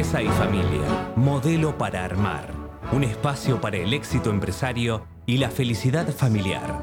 Empresa 0.00 0.22
y 0.22 0.28
familia. 0.28 1.12
Modelo 1.14 1.76
para 1.76 2.02
armar. 2.02 2.54
Un 2.90 3.04
espacio 3.04 3.60
para 3.60 3.76
el 3.76 3.92
éxito 3.92 4.30
empresario 4.30 5.04
y 5.26 5.36
la 5.36 5.50
felicidad 5.50 6.08
familiar. 6.08 6.82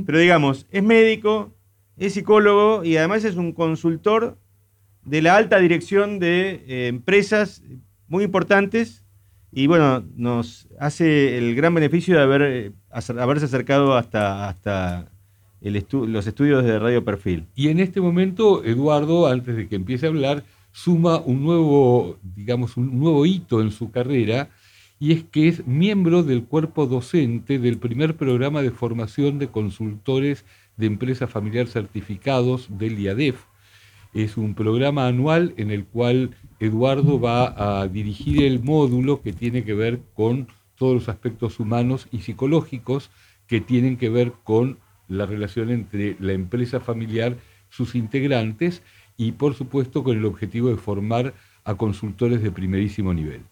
Pero 0.06 0.18
digamos, 0.18 0.66
es 0.70 0.82
médico, 0.84 1.52
es 1.96 2.14
psicólogo 2.14 2.84
y 2.84 2.96
además 2.96 3.24
es 3.24 3.34
un 3.34 3.52
consultor 3.52 4.38
de 5.04 5.20
la 5.20 5.34
alta 5.34 5.58
dirección 5.58 6.20
de 6.20 6.86
empresas 6.86 7.64
muy 8.06 8.22
importantes. 8.22 9.04
Y 9.50 9.66
bueno, 9.66 10.04
nos 10.14 10.68
hace 10.78 11.36
el 11.36 11.56
gran 11.56 11.74
beneficio 11.74 12.16
de 12.16 12.22
haber, 12.22 12.72
haberse 12.90 13.46
acercado 13.46 13.96
hasta, 13.96 14.48
hasta 14.48 15.10
los 15.60 16.26
estudios 16.26 16.64
de 16.64 16.78
Radio 16.78 17.04
Perfil. 17.04 17.46
Y 17.54 17.68
en 17.68 17.80
este 17.80 18.00
momento, 18.00 18.64
Eduardo, 18.64 19.26
antes 19.26 19.56
de 19.56 19.68
que 19.68 19.76
empiece 19.76 20.06
a 20.06 20.10
hablar, 20.10 20.44
suma 20.72 21.18
un 21.18 21.42
nuevo, 21.42 22.18
digamos, 22.22 22.76
un 22.76 22.98
nuevo 22.98 23.26
hito 23.26 23.60
en 23.60 23.70
su 23.70 23.90
carrera, 23.90 24.50
y 25.00 25.12
es 25.12 25.24
que 25.24 25.48
es 25.48 25.66
miembro 25.66 26.22
del 26.22 26.44
cuerpo 26.44 26.86
docente 26.86 27.58
del 27.58 27.78
primer 27.78 28.16
programa 28.16 28.62
de 28.62 28.70
formación 28.70 29.38
de 29.38 29.48
consultores 29.48 30.44
de 30.76 30.86
empresas 30.86 31.30
familiar 31.30 31.68
certificados 31.68 32.66
del 32.78 32.98
IADEF. 32.98 33.44
Es 34.14 34.36
un 34.36 34.54
programa 34.54 35.06
anual 35.06 35.54
en 35.56 35.70
el 35.70 35.84
cual 35.84 36.30
Eduardo 36.58 37.20
va 37.20 37.80
a 37.80 37.86
dirigir 37.86 38.42
el 38.42 38.60
módulo 38.62 39.22
que 39.22 39.32
tiene 39.32 39.64
que 39.64 39.74
ver 39.74 40.00
con 40.14 40.48
todos 40.76 40.94
los 40.94 41.08
aspectos 41.08 41.60
humanos 41.60 42.08
y 42.10 42.20
psicológicos 42.20 43.10
que 43.46 43.60
tienen 43.60 43.96
que 43.96 44.08
ver 44.08 44.32
con 44.44 44.78
la 45.08 45.26
relación 45.26 45.70
entre 45.70 46.16
la 46.20 46.32
empresa 46.32 46.80
familiar, 46.80 47.36
sus 47.70 47.94
integrantes 47.94 48.82
y 49.16 49.32
por 49.32 49.54
supuesto 49.54 50.04
con 50.04 50.16
el 50.16 50.24
objetivo 50.24 50.68
de 50.68 50.76
formar 50.76 51.34
a 51.64 51.74
consultores 51.74 52.42
de 52.42 52.50
primerísimo 52.50 53.12
nivel. 53.12 53.42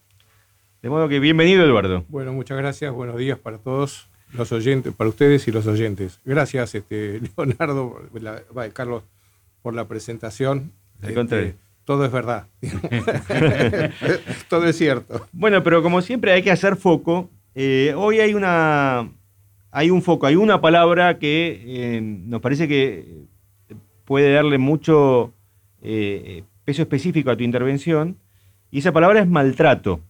De 0.82 0.88
modo 0.88 1.08
que 1.08 1.18
bienvenido 1.18 1.64
Eduardo. 1.64 2.04
Bueno, 2.08 2.32
muchas 2.32 2.56
gracias, 2.56 2.92
buenos 2.92 3.16
días 3.18 3.38
para 3.38 3.58
todos 3.58 4.08
los 4.32 4.52
oyentes, 4.52 4.94
para 4.94 5.10
ustedes 5.10 5.46
y 5.48 5.52
los 5.52 5.66
oyentes. 5.66 6.20
Gracias, 6.24 6.74
este, 6.74 7.20
Leonardo, 7.36 8.00
Carlos, 8.72 9.02
por 9.62 9.74
la 9.74 9.88
presentación. 9.88 10.72
Este, 11.02 11.56
todo 11.84 12.04
es 12.04 12.12
verdad. 12.12 12.46
todo 14.48 14.66
es 14.66 14.76
cierto. 14.76 15.26
Bueno, 15.32 15.62
pero 15.62 15.82
como 15.82 16.02
siempre 16.02 16.32
hay 16.32 16.42
que 16.42 16.50
hacer 16.50 16.76
foco. 16.76 17.30
Eh, 17.54 17.94
hoy 17.96 18.20
hay 18.20 18.34
una, 18.34 19.10
hay 19.76 19.90
un 19.90 20.00
foco, 20.00 20.26
hay 20.26 20.36
una 20.36 20.62
palabra 20.62 21.18
que 21.18 21.62
eh, 21.66 22.00
nos 22.00 22.40
parece 22.40 22.66
que 22.66 23.26
puede 24.06 24.32
darle 24.32 24.56
mucho 24.56 25.34
eh, 25.82 26.44
peso 26.64 26.80
específico 26.80 27.30
a 27.30 27.36
tu 27.36 27.42
intervención, 27.42 28.16
y 28.70 28.78
esa 28.78 28.92
palabra 28.92 29.20
es 29.20 29.28
maltrato, 29.28 30.00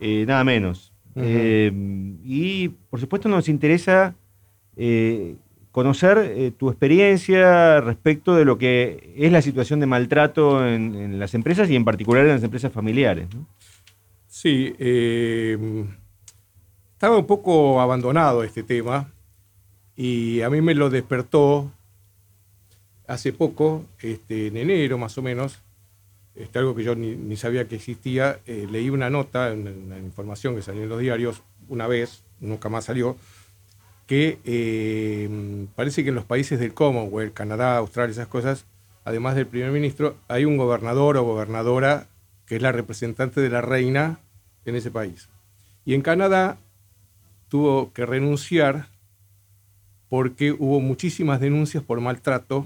eh, 0.00 0.24
nada 0.26 0.42
menos. 0.42 0.92
y 1.14 2.70
por 2.90 2.98
supuesto 2.98 3.28
nos 3.28 3.48
interesa 3.48 4.16
conocer 5.70 6.52
tu 6.56 6.68
experiencia 6.68 7.80
respecto 7.80 8.34
de 8.34 8.44
lo 8.44 8.58
que 8.58 9.14
es 9.16 9.30
la 9.30 9.42
situación 9.42 9.78
de 9.78 9.86
maltrato 9.86 10.66
en, 10.66 11.20
las 11.20 11.34
empresas 11.34 11.70
y 11.70 11.76
en 11.76 11.84
particular 11.84 12.24
en 12.24 12.32
las 12.32 12.42
empresas 12.42 12.72
familiares. 12.72 13.28
Sí, 14.26 14.74
estaba 17.02 17.18
un 17.18 17.26
poco 17.26 17.80
abandonado 17.80 18.44
este 18.44 18.62
tema 18.62 19.10
y 19.96 20.40
a 20.42 20.50
mí 20.50 20.60
me 20.60 20.72
lo 20.72 20.88
despertó 20.88 21.68
hace 23.08 23.32
poco, 23.32 23.84
este, 23.98 24.46
en 24.46 24.56
enero 24.56 24.98
más 24.98 25.18
o 25.18 25.22
menos, 25.22 25.58
este, 26.36 26.60
algo 26.60 26.76
que 26.76 26.84
yo 26.84 26.94
ni, 26.94 27.36
sabía 27.36 27.66
que 27.66 27.74
existía. 27.74 28.38
Eh, 28.46 28.68
leí 28.70 28.88
una 28.88 29.10
nota, 29.10 29.52
una, 29.52 29.98
información 29.98 30.54
que 30.54 30.62
salió 30.62 30.84
en 30.84 30.90
los 30.90 31.00
diarios 31.00 31.42
una 31.68 31.88
vez, 31.88 32.22
nunca 32.38 32.68
más 32.68 32.84
salió, 32.84 33.16
que 34.06 34.38
eh, 34.44 35.66
parece 35.74 36.04
que 36.04 36.10
en 36.10 36.14
los 36.14 36.24
países 36.24 36.60
del 36.60 36.72
Commonwealth, 36.72 37.34
Canadá, 37.34 37.78
Australia, 37.78 38.12
esas 38.12 38.28
cosas, 38.28 38.64
además 39.04 39.34
del 39.34 39.48
primer 39.48 39.72
ministro, 39.72 40.14
hay 40.28 40.44
un 40.44 40.56
gobernador 40.56 41.16
o 41.16 41.24
gobernadora 41.24 42.06
que 42.46 42.54
es 42.54 42.62
la 42.62 42.70
representante 42.70 43.40
de 43.40 43.50
la 43.50 43.60
reina 43.60 44.20
en 44.66 44.76
ese 44.76 44.92
país. 44.92 45.28
Y 45.84 45.94
en 45.94 46.02
Canadá 46.02 46.58
tuvo 47.52 47.92
que 47.92 48.06
renunciar 48.06 48.88
porque 50.08 50.52
hubo 50.52 50.80
muchísimas 50.80 51.38
denuncias 51.38 51.84
por 51.84 52.00
maltrato 52.00 52.64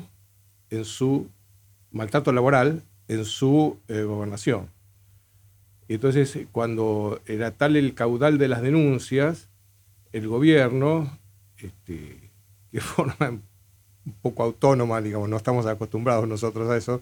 en 0.70 0.84
su 0.84 1.26
maltrato 1.90 2.30
laboral 2.30 2.84
en 3.08 3.24
su 3.24 3.78
eh, 3.88 4.02
gobernación. 4.02 4.68
entonces, 5.88 6.38
cuando 6.52 7.20
era 7.26 7.50
tal 7.50 7.74
el 7.74 7.94
caudal 7.94 8.38
de 8.38 8.46
las 8.46 8.62
denuncias, 8.62 9.48
el 10.12 10.28
gobierno, 10.28 11.18
este, 11.58 12.30
de 12.70 12.80
forma 12.80 13.30
un 14.06 14.12
poco 14.22 14.44
autónoma, 14.44 15.00
digamos, 15.00 15.28
no 15.28 15.36
estamos 15.36 15.66
acostumbrados 15.66 16.28
nosotros 16.28 16.70
a 16.70 16.76
eso, 16.76 17.00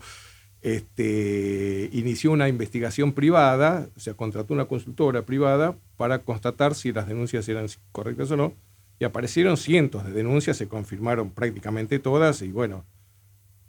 este, 0.65 1.91
inició 1.93 2.33
una 2.33 2.49
investigación 2.49 3.13
privada, 3.13 3.87
o 3.95 4.01
sea, 4.01 4.15
contrató 4.15 4.55
una 4.55 4.65
consultora 4.65 5.21
privada 5.27 5.77
para 5.99 6.21
constatar 6.21 6.75
si 6.75 6.91
las 6.91 7.07
denuncias 7.07 7.47
eran 7.51 7.67
correctas 7.93 8.31
o 8.31 8.37
no, 8.39 8.55
y 8.99 9.05
aparecieron 9.05 9.59
cientos 9.59 10.07
de 10.07 10.13
denuncias, 10.13 10.57
se 10.57 10.67
confirmaron 10.67 11.31
prácticamente 11.31 11.99
todas, 11.99 12.41
y 12.41 12.51
bueno, 12.51 12.83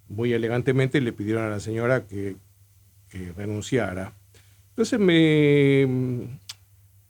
muy 0.08 0.32
elegantemente 0.32 1.02
le 1.02 1.12
pidieron 1.12 1.44
a 1.44 1.50
la 1.50 1.60
señora 1.60 2.08
que, 2.08 2.38
renunciara. 3.38 4.14
Entonces 4.70 5.00
me, 5.00 6.28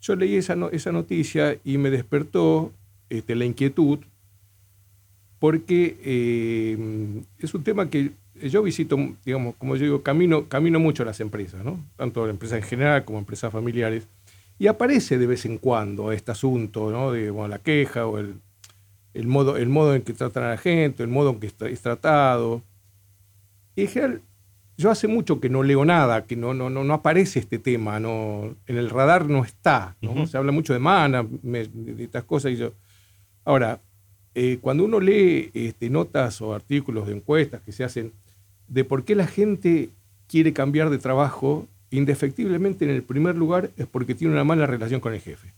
yo 0.02 0.16
leí 0.16 0.36
esa, 0.36 0.56
esa 0.72 0.92
noticia 0.92 1.58
y 1.64 1.80
me 1.80 1.90
despertó 1.90 2.72
este, 3.10 3.34
la 3.34 3.46
inquietud, 3.46 4.00
porque 5.40 5.98
eh, 6.04 7.24
es 7.40 7.54
un 7.56 7.64
tema 7.64 7.90
que 7.90 8.12
yo 8.42 8.64
visito, 8.64 8.98
digamos, 9.24 9.56
como 9.56 9.76
yo 9.76 9.84
digo, 9.84 10.04
camino, 10.04 10.48
camino 10.48 10.80
mucho 10.80 11.04
a 11.04 11.06
las 11.06 11.20
empresas, 11.20 11.64
¿no? 11.64 11.80
Tanto 11.96 12.28
empresas 12.30 12.60
en 12.60 12.64
general 12.64 13.06
como 13.06 13.20
empresas 13.20 13.52
familiares. 13.52 14.08
Y 14.58 14.68
aparece 14.68 15.18
de 15.18 15.28
vez 15.28 15.46
en 15.46 15.58
cuando 15.58 16.12
este 16.12 16.32
asunto, 16.32 16.92
¿no? 16.92 17.12
De 17.12 17.32
la 17.32 17.60
queja 17.60 18.06
o 18.08 18.18
el, 18.18 18.36
el, 19.14 19.28
modo, 19.28 19.58
el 19.58 19.70
modo 19.70 19.96
en 19.96 20.02
que 20.02 20.14
tratan 20.14 20.44
a 20.44 20.50
la 20.52 20.58
gente, 20.58 21.04
el 21.04 21.10
modo 21.10 21.32
en 21.32 21.40
que 21.40 21.48
es 21.48 21.82
tratado. 21.82 22.62
Y 23.76 23.82
en 23.82 23.88
general, 23.88 24.22
yo 24.78 24.92
hace 24.92 25.08
mucho 25.08 25.40
que 25.40 25.50
no 25.50 25.64
leo 25.64 25.86
nada, 25.86 26.26
que 26.26 26.36
no, 26.36 26.54
no, 26.54 26.70
no, 26.70 26.94
aparece 26.94 27.40
este 27.40 27.60
tema, 27.60 28.00
no, 28.00 28.56
en 28.68 28.78
el 28.78 28.90
radar 28.90 29.28
no 29.30 29.44
está. 29.44 29.96
¿no? 30.02 30.28
Se 30.28 30.38
habla 30.38 30.52
mucho 30.52 30.74
de 30.74 30.80
mana, 30.80 31.26
de 31.42 32.04
estas 32.04 32.24
cosas. 32.24 32.52
Y 32.52 32.58
yo, 32.58 32.74
ahora, 33.46 33.82
eh, 34.34 34.58
cuando 34.60 34.84
uno 34.84 35.00
lee 35.00 35.50
este, 35.54 35.90
notas 35.90 36.42
o 36.42 36.54
artículos 36.54 37.08
de 37.08 37.16
encuestas 37.16 37.62
que 37.62 37.72
se 37.72 37.86
hacen 37.86 38.12
de 38.68 38.84
por 38.84 39.04
qué 39.06 39.16
la 39.16 39.28
gente 39.28 39.90
quiere 40.28 40.54
cambiar 40.54 40.90
de 40.90 40.98
trabajo, 40.98 41.68
indefectiblemente 41.92 42.86
en 42.86 42.92
el 42.92 43.04
primer 43.04 43.36
lugar 43.36 43.70
es 43.78 43.86
porque 43.88 44.16
tiene 44.16 44.34
una 44.34 44.44
mala 44.44 44.66
relación 44.66 45.00
con 45.00 45.14
el 45.14 45.22
jefe. 45.22 45.54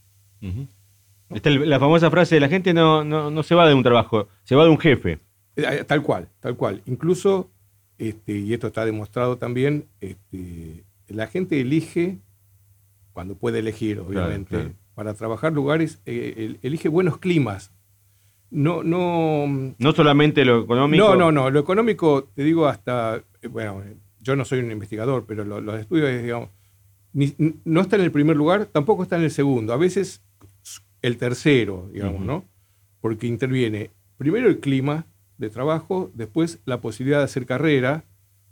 la 1.30 1.80
famosa 1.80 2.10
frase 2.10 2.36
de 2.36 2.42
la 2.42 2.50
gente 2.50 2.74
no, 2.74 3.04
no, 3.04 3.44
se 3.44 3.56
va 3.56 3.68
de 3.68 3.74
un 3.74 3.84
trabajo, 3.84 4.28
se 4.44 4.56
va 4.56 4.64
de 4.64 4.70
un 4.70 4.78
jefe. 4.80 5.20
Eh, 5.56 5.84
tal 5.86 6.02
cual, 6.04 6.28
tal 6.40 6.56
cual. 6.56 6.82
Incluso, 6.86 7.50
este, 7.98 8.38
y 8.38 8.54
esto 8.54 8.68
está 8.68 8.86
demostrado 8.86 9.38
también, 9.38 9.86
este, 10.00 10.84
la 11.10 11.28
gente 11.28 11.60
elige 11.60 12.18
cuando 13.14 13.36
puede 13.36 13.60
elegir, 13.60 14.00
obviamente, 14.00 14.50
claro. 14.56 14.72
para 14.94 15.14
trabajar 15.16 15.52
lugares, 15.54 16.00
eh, 16.06 16.34
el- 16.38 16.60
elige 16.62 16.88
buenos 16.90 17.18
climas. 17.18 17.72
No, 18.50 18.82
no, 18.84 19.74
No 19.78 19.92
solamente 19.94 20.46
lo 20.46 20.62
económico. 20.64 21.04
no, 21.10 21.16
no, 21.16 21.32
no. 21.32 21.50
Lo 21.50 21.60
económico, 21.60 22.24
te 22.34 22.44
digo 22.44 22.68
hasta, 22.68 23.22
eh, 23.42 23.48
bueno, 23.48 23.82
eh, 23.84 23.96
yo 24.22 24.36
no 24.36 24.46
soy 24.46 24.60
un 24.60 24.72
investigador, 24.72 25.26
pero 25.28 25.44
lo- 25.44 25.60
los 25.62 25.80
estudios, 25.80 26.10
es, 26.10 26.24
digamos, 26.24 26.50
ni- 27.14 27.36
no 27.66 27.82
está 27.82 27.96
en 27.98 28.04
el 28.04 28.12
primer 28.12 28.38
lugar, 28.38 28.66
tampoco 28.68 29.04
está 29.04 29.18
en 29.18 29.24
el 29.24 29.32
segundo. 29.32 29.74
A 29.74 29.78
veces 29.78 30.22
el 31.02 31.18
tercero, 31.18 31.90
digamos. 31.94 32.22
¿no? 32.22 32.46
Porque 33.02 33.28
interviene 33.28 33.92
primero 34.18 34.48
el 34.48 34.60
clima 34.60 35.06
de 35.38 35.50
trabajo, 35.50 36.10
después 36.16 36.60
la 36.66 36.82
posibilidad 36.82 37.20
de 37.20 37.26
hacer 37.26 37.46
carrera, 37.46 38.04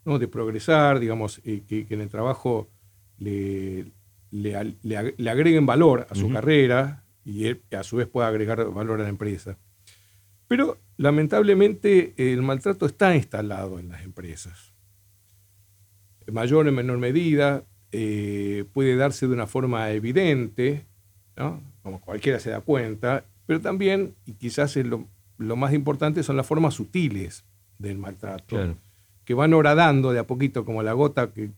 ¿no? 0.05 0.19
De 0.19 0.27
progresar, 0.27 0.99
digamos, 0.99 1.41
y 1.43 1.61
que, 1.61 1.85
que 1.87 1.93
en 1.95 2.01
el 2.01 2.09
trabajo 2.09 2.69
le, 3.17 3.85
le, 4.31 4.55
agreguen 5.29 5.65
valor 5.65 6.05
a 6.09 6.15
su 6.15 6.31
carrera 6.31 7.03
y 7.23 7.45
él 7.45 7.61
a 7.75 7.81
su 7.83 7.95
vez 7.97 8.07
pueda 8.07 8.27
agregar 8.27 8.63
valor 8.71 8.99
a 8.99 9.03
la 9.03 9.09
empresa. 9.09 9.57
Pero 10.47 10.77
lamentablemente 10.97 12.13
el 12.17 12.41
maltrato 12.41 12.85
está 12.85 13.15
instalado 13.15 13.79
en 13.79 13.89
las 13.89 14.03
empresas. 14.03 14.73
En 16.27 16.33
mayor 16.33 16.65
o 16.65 16.69
en 16.69 16.75
menor 16.75 16.97
medida, 16.97 17.63
eh, 17.91 18.65
puede 18.73 18.95
darse 18.95 19.27
de 19.27 19.33
una 19.33 19.47
forma 19.47 19.91
evidente, 19.91 20.85
¿no? 21.35 21.61
como 21.83 22.01
cualquiera 22.01 22.39
se 22.39 22.49
da 22.49 22.61
cuenta, 22.61 23.25
pero 23.45 23.61
también, 23.61 24.15
y 24.25 24.33
quizás 24.33 24.75
es 24.75 24.85
lo, 24.87 25.07
lo 25.37 25.55
más 25.55 25.73
importante, 25.73 26.23
son 26.23 26.35
las 26.37 26.47
formas 26.47 26.73
sutiles 26.73 27.45
del 27.77 27.97
maltrato, 27.99 28.55
Claro. 28.55 28.77
que 29.23 29.33
van 29.35 29.53
horadando 29.53 30.11
de 30.13 30.19
a 30.19 30.25
poquito, 30.27 30.65
como 30.65 30.81
la 30.81 30.93
gota 30.93 31.31
que, 31.31 31.51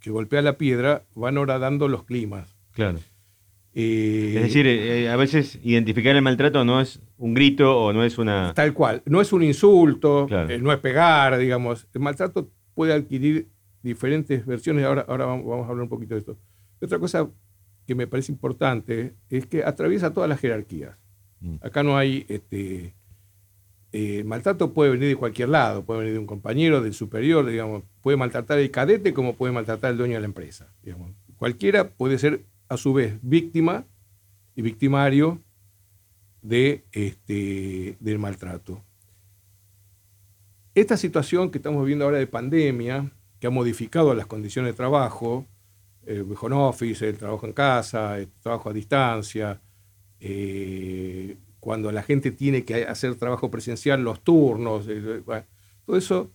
que 0.00 0.10
golpea 0.10 0.42
la 0.42 0.58
piedra, 0.58 1.04
van 1.14 1.38
horadando 1.38 1.86
los 1.88 2.02
climas. 2.04 2.56
Claro. 2.72 2.98
Eh, 3.80 4.32
Es 4.36 4.42
decir, 4.42 4.66
eh, 4.66 5.08
a 5.08 5.14
veces 5.14 5.60
identificar 5.62 6.16
el 6.16 6.22
maltrato 6.22 6.64
no 6.64 6.80
es 6.80 7.00
un 7.16 7.32
grito 7.32 7.78
o 7.80 7.92
no 7.92 8.02
es 8.02 8.18
una. 8.18 8.52
Tal 8.54 8.74
cual. 8.74 9.02
No 9.06 9.20
es 9.20 9.32
un 9.32 9.44
insulto, 9.44 10.26
Claro. 10.26 10.50
eh, 10.50 10.58
no 10.58 10.72
es 10.72 10.78
pegar, 10.80 11.38
digamos. 11.38 11.86
El 11.94 12.00
maltrato 12.00 12.50
puede 12.74 12.92
adquirir 12.92 13.46
diferentes 13.82 14.44
versiones. 14.44 14.84
Ahora, 14.84 15.04
ahora 15.06 15.26
vamos 15.26 15.66
a 15.66 15.70
hablar 15.70 15.84
un 15.84 15.88
poquito 15.88 16.14
de 16.14 16.20
esto. 16.20 16.36
Y 16.80 16.86
otra 16.86 16.98
cosa 16.98 17.30
que 17.86 17.94
me 17.94 18.08
parece 18.08 18.32
importante 18.32 19.14
es 19.30 19.46
que 19.46 19.62
atraviesa 19.62 20.12
todas 20.12 20.28
las 20.28 20.40
jerarquías. 20.40 20.96
Mm. 21.40 21.54
Acá 21.62 21.84
no 21.84 21.96
hay. 21.96 22.26
Este, 22.28 22.94
eh, 23.92 24.18
el 24.18 24.24
maltrato 24.24 24.74
puede 24.74 24.90
venir 24.90 25.06
de 25.08 25.14
cualquier 25.16 25.50
lado, 25.50 25.84
puede 25.84 26.00
venir 26.00 26.14
de 26.14 26.18
un 26.18 26.26
compañero, 26.26 26.82
del 26.82 26.94
superior, 26.94 27.46
digamos. 27.46 27.84
Puede 28.02 28.16
maltratar 28.16 28.58
el 28.58 28.72
cadete 28.72 29.14
como 29.14 29.36
puede 29.36 29.52
maltratar 29.52 29.92
el 29.92 29.98
dueño 29.98 30.14
de 30.14 30.20
la 30.20 30.26
empresa. 30.26 30.66
Digamos. 30.82 31.12
Cualquiera 31.36 31.90
puede 31.90 32.18
ser, 32.18 32.40
a 32.68 32.76
su 32.76 32.92
vez, 32.92 33.18
víctima 33.22 33.84
y 34.54 34.62
victimario 34.62 35.40
de, 36.42 36.84
este, 36.92 37.96
del 38.00 38.18
maltrato. 38.18 38.82
Esta 40.74 40.96
situación 40.96 41.50
que 41.50 41.58
estamos 41.58 41.82
viviendo 41.82 42.04
ahora 42.04 42.18
de 42.18 42.26
pandemia, 42.26 43.10
que 43.40 43.46
ha 43.46 43.50
modificado 43.50 44.14
las 44.14 44.26
condiciones 44.26 44.72
de 44.72 44.76
trabajo, 44.76 45.46
el 46.06 46.26
home 46.40 46.56
office, 46.56 47.08
el 47.08 47.18
trabajo 47.18 47.46
en 47.46 47.52
casa, 47.52 48.18
el 48.18 48.28
trabajo 48.40 48.70
a 48.70 48.72
distancia, 48.72 49.60
eh, 50.20 51.36
cuando 51.60 51.92
la 51.92 52.02
gente 52.02 52.30
tiene 52.30 52.64
que 52.64 52.84
hacer 52.84 53.14
trabajo 53.16 53.50
presencial, 53.50 54.02
los 54.02 54.20
turnos, 54.22 54.86
eh, 54.88 55.22
todo 55.84 55.96
eso 55.96 56.30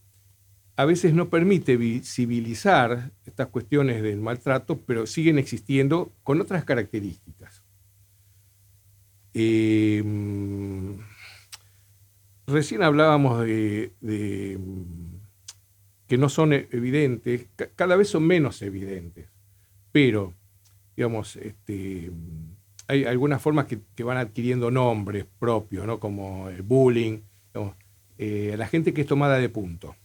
a 0.75 0.85
veces 0.85 1.13
no 1.13 1.29
permite 1.29 1.77
visibilizar 1.77 3.11
estas 3.25 3.47
cuestiones 3.47 4.01
del 4.01 4.19
maltrato, 4.21 4.79
pero 4.79 5.05
siguen 5.05 5.37
existiendo 5.37 6.11
con 6.23 6.41
otras 6.41 6.63
características. 6.65 7.63
Mm, 9.35 10.93
recién 12.47 12.83
hablábamos 12.83 13.41
de, 13.45 13.91
que 16.07 16.17
no 16.17 16.29
son 16.29 16.53
e- 16.53 16.67
evidentes, 16.71 17.47
ca- 17.55 17.69
cada 17.75 17.95
vez 17.95 18.09
son 18.09 18.23
menos 18.25 18.61
evidentes, 18.61 19.27
pero, 19.91 20.33
digamos, 20.95 21.35
este, 21.37 22.11
hay 22.87 23.05
algunas 23.05 23.41
formas 23.41 23.65
que, 23.67 24.03
van 24.03 24.17
adquiriendo 24.17 24.69
nombres 24.71 25.25
propios, 25.39 25.85
¿no? 25.85 25.99
como 25.99 26.49
el 26.49 26.61
bullying, 26.61 27.19
eh, 28.17 28.55
la 28.57 28.67
gente 28.67 28.93
que 28.93 29.01
es 29.01 29.07
tomada 29.07 29.37
de 29.37 29.49
punto. 29.49 29.95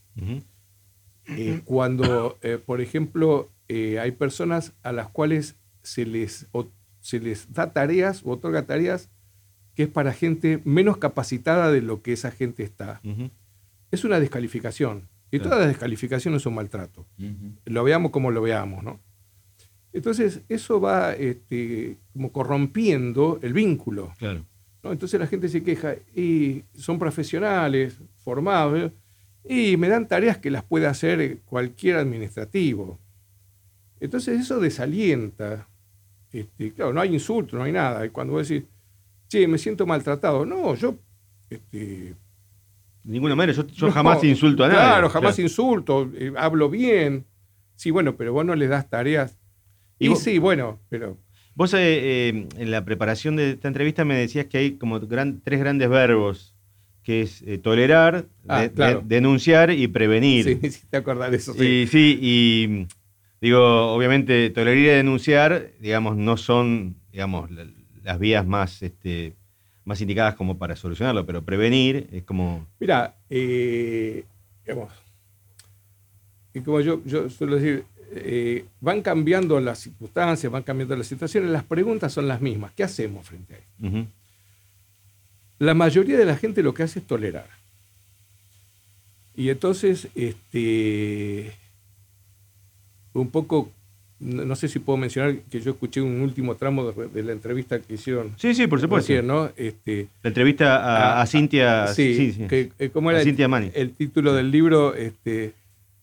Eh, 1.36 1.60
cuando, 1.64 2.38
eh, 2.42 2.58
por 2.64 2.80
ejemplo, 2.80 3.50
eh, 3.69 3.98
hay 3.98 4.12
personas 4.12 4.72
a 4.82 4.92
las 4.92 5.08
cuales 5.08 5.56
se 5.82 6.06
les, 6.06 6.46
o- 6.52 6.69
se 7.00 7.20
les 7.20 7.52
da 7.52 7.72
tareas 7.72 8.22
o 8.25 8.30
otorga 8.30 8.66
tareas 8.66 9.10
que 9.75 9.84
es 9.84 9.88
para 9.88 10.12
gente 10.12 10.60
menos 10.64 10.96
capacitada 10.96 11.70
de 11.70 11.82
lo 11.82 12.02
que 12.02 12.12
esa 12.12 12.30
gente 12.30 12.62
está. 12.62 13.00
Ujú. 13.04 13.30
Es 13.90 14.04
una 14.04 14.19
descalificación. 14.20 15.08
Y 15.30 15.38
todas 15.40 15.58
las 15.58 15.69
descalificaciones 15.69 16.40
son 16.42 16.54
maltrato. 16.54 17.06
Lo 17.66 17.84
veamos 17.84 18.10
como 18.10 18.30
lo 18.30 18.40
veamos, 18.40 18.82
¿no? 18.82 18.98
Entonces, 19.92 20.40
eso 20.48 20.80
va 20.80 21.12
este, 21.12 21.96
como 22.12 22.32
corrompiendo 22.32 23.38
el 23.42 23.52
vínculo. 23.52 24.12
Claro. 24.19 24.44
¿no? 24.82 24.92
Entonces 24.92 25.19
la 25.20 25.26
gente 25.26 25.48
se 25.48 25.62
queja 25.62 25.94
y 26.14 26.64
son 26.75 26.98
profesionales, 26.98 27.98
formados, 28.16 28.90
y 29.49 29.77
me 29.77 29.89
dan 29.89 30.06
tareas 30.09 30.39
que 30.39 30.50
las 30.50 30.62
puede 30.65 30.87
hacer 30.87 31.39
cualquier 31.47 31.97
administrativo. 31.97 32.99
Entonces 34.00 34.41
eso 34.41 34.61
desalienta. 34.61 35.69
Este, 36.33 36.73
claro, 36.75 36.93
no 36.93 37.00
hay 37.00 37.12
insulto, 37.15 37.56
no 37.56 37.62
hay 37.65 37.73
nada. 37.73 38.05
Y 38.06 38.11
cuando 38.11 38.35
vos 38.35 38.49
decís, 38.49 38.67
che, 39.29 39.49
me 39.49 39.59
siento 39.59 39.87
maltratado, 39.87 40.45
no, 40.45 40.75
yo 40.75 40.97
este, 41.50 42.15
De 43.03 43.12
ninguna 43.12 43.35
manera, 43.35 43.56
yo, 43.56 43.67
yo 43.67 43.87
no, 43.87 43.93
jamás 43.93 44.23
insulto 44.25 44.65
a 44.65 44.69
nadie. 44.69 44.79
Claro, 44.81 45.09
jamás 45.09 45.35
Claro. 45.37 45.47
insulto, 45.47 46.11
eh, 46.15 46.33
hablo 46.37 46.69
bien. 46.69 47.25
Sí, 47.75 47.91
bueno, 47.91 48.17
pero 48.17 48.33
vos 48.33 48.45
no 48.45 48.55
le 48.55 48.69
das 48.69 48.91
tareas. 48.91 49.39
Y 49.99 50.06
Y, 50.06 50.09
vos- 50.11 50.19
sí, 50.23 50.39
bueno, 50.39 50.79
pero 50.91 51.17
Vos 51.55 51.75
eh, 51.75 51.79
eh, 52.29 52.49
en 52.56 52.71
la 52.71 52.85
preparación 52.85 53.35
de 53.35 53.50
esta 53.53 53.67
entrevista 53.67 54.05
me 54.05 54.15
decías 54.17 54.47
que 54.47 54.59
hay 54.59 54.73
como 54.77 55.00
gran- 55.00 55.41
tres 55.41 55.59
grandes 55.59 55.89
verbos, 55.89 56.55
que 57.08 57.22
es 57.22 57.40
eh, 57.46 57.56
tolerar, 57.56 58.26
Ah, 58.46 58.60
de- 58.64 58.70
claro. 58.70 59.00
de- 59.00 59.14
denunciar 59.16 59.70
y 59.70 59.88
prevenir. 59.88 60.44
sí, 60.60 60.60
sí, 60.70 60.82
te 60.90 60.99
acordás 60.99 61.31
de 61.31 61.38
eso. 61.38 61.55
sí. 61.55 61.64
Y 61.66 61.87
sí, 61.87 62.19
y 62.20 62.87
digo, 63.40 63.94
obviamente 63.94 64.50
tolerar 64.50 64.76
y 64.78 64.83
denunciar, 64.85 65.71
digamos, 65.80 66.18
no 66.18 66.37
son, 66.37 66.97
digamos, 67.11 67.50
la- 67.50 67.66
las 68.04 68.18
vías 68.18 68.47
más, 68.47 68.83
este, 68.83 69.33
más 69.87 70.02
indicadas 70.02 70.35
como 70.35 70.59
para 70.59 70.76
solucionarlo, 70.76 71.25
pero 71.25 71.42
prevenir 71.42 72.09
es 72.12 72.25
como... 72.25 72.66
Mira, 72.78 73.14
eh, 73.30 74.25
digamos, 74.66 74.92
y 76.52 76.61
como 76.61 76.80
yo, 76.83 77.02
yo 77.06 77.30
suelo 77.30 77.56
decir, 77.56 77.85
eh, 78.12 78.66
van 78.83 79.00
cambiando 79.00 79.59
las 79.61 79.78
circunstancias, 79.78 80.52
van 80.52 80.62
cambiando 80.62 80.94
las 80.94 81.06
situaciones, 81.06 81.49
las 81.50 81.64
preguntas 81.64 82.12
son 82.12 82.28
las 82.28 82.42
mismas. 82.42 82.73
¿Qué 82.73 82.85
hacemos 82.85 83.26
frente 83.26 83.54
a 83.54 83.56
esto? 83.56 83.87
ujú, 83.87 84.06
La 85.59 85.75
mayoría 85.75 86.17
de 86.17 86.25
la 86.25 86.37
gente 86.37 86.62
lo 86.62 86.75
que 86.75 86.83
hace 86.85 87.00
es 87.00 87.07
tolerar. 87.07 87.49
Y 89.35 89.50
entonces, 89.50 90.09
este, 90.15 91.53
un 93.12 93.31
poco, 93.31 93.71
no 94.21 94.45
no 94.45 94.57
sé 94.57 94.69
si 94.69 94.79
puedo 94.81 94.97
mencionar 94.97 95.37
que 95.50 95.61
yo 95.61 95.71
escuché 95.73 96.00
un 96.00 96.21
último 96.21 96.57
tramo 96.57 96.91
de, 96.91 97.07
de 97.09 97.23
la 97.23 97.33
entrevista 97.33 97.79
que 97.81 97.95
hicieron 97.95 98.35
Sí, 98.37 98.55
sí, 98.55 98.67
por 98.67 98.81
supuesto. 98.81 99.12
recién, 99.12 99.27
¿no? 99.27 99.50
Este, 99.57 100.09
La 100.23 100.29
entrevista 100.29 100.77
a, 101.19 101.23
a 101.23 101.27
Cintia... 101.27 101.87
sí, 101.88 102.15
sí, 102.17 102.33
sí. 102.33 102.47
que, 102.49 102.73
eh, 102.79 102.91
¿cómo 102.91 103.11
era 103.11 103.21
el, 103.21 103.25
Cintia 103.27 103.47
Mani. 103.49 103.71
el 103.75 103.93
título 103.93 104.33
del 104.35 104.50
libro? 104.50 104.95
Este, 104.95 105.55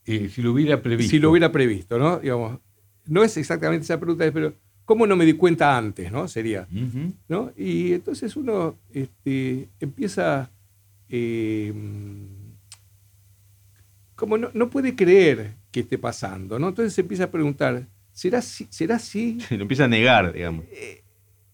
Eh, 0.06 0.30
si 0.32 0.40
lo 0.40 0.52
hubiera 0.52 0.80
previsto. 0.82 1.10
si 1.10 1.18
lo 1.18 1.30
hubiera 1.30 1.50
previsto, 1.52 1.98
¿no? 1.98 2.18
Digamos, 2.20 2.58
no 3.06 3.22
es 3.24 3.36
exactamente 3.36 3.84
esa 3.84 3.98
pregunta, 4.00 4.24
pero 4.32 4.54
¿cómo 4.86 5.06
no 5.06 5.14
me 5.16 5.26
di 5.26 5.34
cuenta 5.34 5.76
antes, 5.76 6.10
no? 6.10 6.26
Sería. 6.28 6.66
¿no? 7.28 7.52
Y 7.56 7.92
entonces 7.92 8.34
uno 8.36 8.76
este, 8.94 9.68
empieza, 9.80 10.50
eh, 11.10 11.74
como 14.14 14.38
no, 14.38 14.50
no 14.54 14.70
puede 14.70 14.96
creer 14.96 15.54
que 15.70 15.80
esté 15.80 15.98
pasando, 15.98 16.58
¿no? 16.58 16.68
Entonces 16.68 16.94
se 16.94 17.02
empieza 17.02 17.24
a 17.24 17.30
preguntar, 17.30 17.86
¿será 18.12 18.38
así? 18.38 18.66
¿Será 18.70 18.96
así? 18.96 19.38
Lo 19.50 19.62
empieza 19.62 19.84
a 19.84 19.88
negar, 19.88 20.32
digamos. 20.32 20.64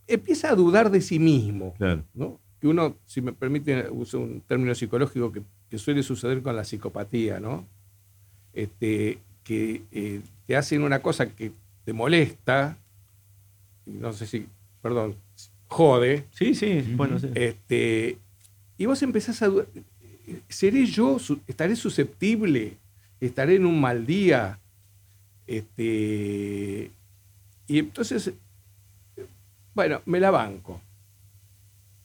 Empieza 0.07 0.51
a 0.51 0.55
dudar 0.55 0.91
de 0.91 1.01
sí 1.01 1.19
mismo, 1.19 1.75
Claro. 1.75 2.05
¿no? 2.15 2.39
Que 2.61 2.69
uno, 2.69 2.97
si 3.07 3.21
me 3.21 3.33
permite, 3.33 3.89
uso 3.91 4.21
un 4.21 4.41
término 4.43 4.73
psicológico 4.75 5.33
que, 5.33 5.43
que 5.69 5.79
suele 5.79 6.03
suceder 6.05 6.43
con 6.43 6.55
la 6.55 6.63
psicopatía, 6.65 7.41
¿no? 7.41 7.67
Este, 8.53 9.19
que 9.43 9.83
eh, 9.91 10.21
te 10.47 10.55
hacen 10.57 10.83
una 10.83 11.01
cosa 11.01 11.35
que 11.35 11.51
te 11.85 11.93
molesta, 11.93 12.77
no 13.87 14.13
sé 14.13 14.27
si, 14.27 14.47
perdón, 14.81 15.17
jode, 15.69 16.27
Sí, 16.33 16.55
sí, 16.55 16.83
bueno, 16.97 17.19
sí. 17.19 17.29
este, 17.35 18.19
y 18.79 18.87
vos 18.87 19.03
empezás 19.03 19.43
a 19.43 19.49
dudar, 19.49 19.67
¿seré 20.49 20.87
yo, 20.87 21.19
estaré 21.47 21.77
susceptible, 21.77 22.77
estaré 23.21 23.57
en 23.57 23.67
un 23.67 23.81
mal 23.81 24.07
día? 24.07 24.59
Este, 25.47 26.91
y 27.67 27.79
entonces 27.79 28.33
bueno, 29.75 30.03
me 30.07 30.21
la 30.21 30.31
banco. 30.31 30.81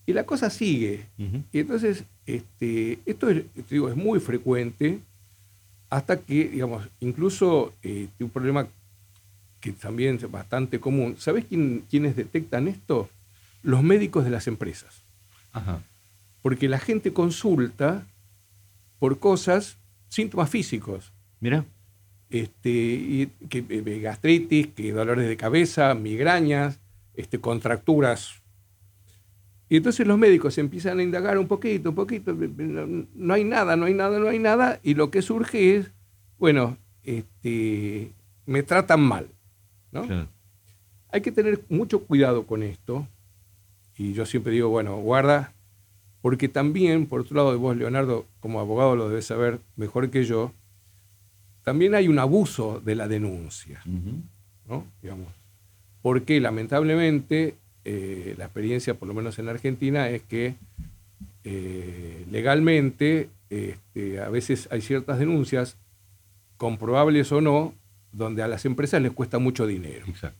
Y 0.05 0.13
la 0.13 0.25
cosa 0.25 0.49
sigue. 0.49 1.05
Y 1.51 1.59
entonces, 1.59 2.05
este, 2.25 2.99
esto 3.05 3.29
es, 3.29 3.43
te 3.53 3.75
digo, 3.75 3.89
es 3.89 3.95
muy 3.95 4.19
frecuente 4.19 4.99
hasta 5.89 6.17
que, 6.17 6.47
digamos, 6.47 6.87
incluso 7.01 7.73
eh, 7.83 8.07
un 8.19 8.29
problema 8.29 8.67
que 9.59 9.71
también 9.71 10.15
es 10.15 10.29
bastante 10.29 10.79
común. 10.79 11.15
¿Sabes 11.17 11.45
quién, 11.45 11.83
quiénes 11.89 12.15
detectan 12.15 12.67
esto? 12.67 13.09
Los 13.63 13.83
médicos 13.83 14.23
de 14.23 14.29
las 14.29 14.47
empresas. 14.47 15.03
Ajá. 15.51 15.81
Porque 16.41 16.69
la 16.69 16.79
gente 16.79 17.13
consulta 17.13 18.05
por 18.99 19.19
cosas, 19.19 19.77
síntomas 20.09 20.49
físicos. 20.49 21.11
Mirá. 21.39 21.65
Este, 22.29 22.69
y 22.69 23.27
que, 23.49 23.63
eh, 23.67 23.99
gastritis, 23.99 24.67
que 24.67 24.91
dolores 24.91 25.27
de 25.27 25.37
cabeza, 25.37 25.93
migrañas, 25.93 26.79
este, 27.13 27.39
contracturas. 27.39 28.41
Y 29.69 29.77
entonces 29.77 30.07
los 30.07 30.17
médicos 30.17 30.57
empiezan 30.57 30.99
a 30.99 31.03
indagar 31.03 31.37
un 31.37 31.47
poquito, 31.47 31.89
un 31.89 31.95
poquito, 31.95 32.33
no, 32.33 33.07
no 33.13 33.33
hay 33.33 33.43
nada, 33.43 33.75
no 33.75 33.85
hay 33.85 33.93
nada, 33.93 34.17
no 34.19 34.29
hay 34.29 34.39
nada, 34.39 34.79
y 34.81 34.93
lo 34.93 35.11
que 35.11 35.21
surge 35.21 35.75
es, 35.75 35.91
bueno, 36.37 36.77
este, 37.03 38.13
me 38.45 38.63
tratan 38.63 39.01
mal. 39.01 39.27
¿No? 39.91 40.05
Claro. 40.05 40.27
Hay 41.09 41.21
que 41.21 41.31
tener 41.31 41.63
mucho 41.69 42.03
cuidado 42.03 42.45
con 42.45 42.63
esto, 42.63 43.07
y 43.97 44.13
yo 44.13 44.25
siempre 44.25 44.51
digo, 44.51 44.69
bueno, 44.69 44.97
guarda, 44.97 45.53
porque 46.21 46.49
también, 46.49 47.05
por 47.05 47.21
otro 47.21 47.35
lado, 47.35 47.53
y 47.55 47.57
vos, 47.57 47.77
Leonardo, 47.77 48.25
como 48.39 48.59
abogado 48.59 48.95
lo 48.95 49.09
debes 49.09 49.25
saber 49.25 49.59
mejor 49.75 50.09
que 50.09 50.25
yo, 50.25 50.51
también 51.63 51.95
hay 51.95 52.07
un 52.07 52.19
abuso 52.19 52.81
de 52.83 52.95
la 52.95 53.07
denuncia. 53.07 53.81
¿no? 54.67 54.85
Digamos. 55.01 55.27
Porque 56.01 56.39
lamentablemente 56.39 57.55
eh, 57.85 58.35
la 58.37 58.45
experiencia, 58.45 58.93
por 58.93 59.07
lo 59.07 59.13
menos 59.13 59.39
en 59.39 59.49
Argentina, 59.49 60.09
es 60.09 60.21
que 60.21 60.55
eh, 61.43 62.25
legalmente 62.29 63.29
este, 63.49 64.19
a 64.19 64.29
veces 64.29 64.67
hay 64.71 64.81
ciertas 64.81 65.19
denuncias, 65.19 65.77
comprobables 66.57 67.31
o 67.31 67.39
no, 67.39 67.73
donde 68.11 68.43
a 68.43 68.47
las 68.47 68.65
empresas 68.65 69.01
les 69.01 69.11
cuesta 69.11 69.39
mucho 69.39 69.65
dinero. 69.67 70.05
Exacto. 70.07 70.39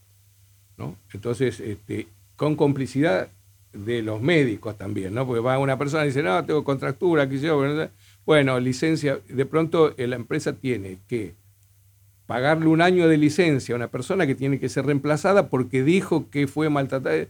¿no? 0.77 0.95
Entonces, 1.13 1.59
este, 1.59 2.07
con 2.35 2.55
complicidad 2.55 3.29
de 3.73 4.01
los 4.01 4.21
médicos 4.21 4.77
también, 4.77 5.13
¿no? 5.13 5.25
Porque 5.25 5.41
va 5.41 5.57
una 5.59 5.77
persona 5.77 6.03
y 6.03 6.07
dice, 6.07 6.23
no, 6.23 6.43
tengo 6.45 6.63
contractura, 6.63 7.27
qué 7.29 7.37
sé 7.39 7.47
yo, 7.47 7.89
bueno, 8.25 8.59
licencia, 8.59 9.19
de 9.27 9.45
pronto 9.45 9.93
eh, 9.97 10.07
la 10.07 10.15
empresa 10.15 10.53
tiene 10.53 10.99
que 11.07 11.35
pagarle 12.25 12.67
un 12.67 12.81
año 12.81 13.07
de 13.07 13.17
licencia 13.17 13.73
a 13.73 13.77
una 13.77 13.87
persona 13.89 14.27
que 14.27 14.35
tiene 14.35 14.59
que 14.59 14.69
ser 14.69 14.85
reemplazada 14.85 15.49
porque 15.49 15.83
dijo 15.83 16.29
que 16.29 16.47
fue 16.47 16.69
maltratada. 16.69 17.25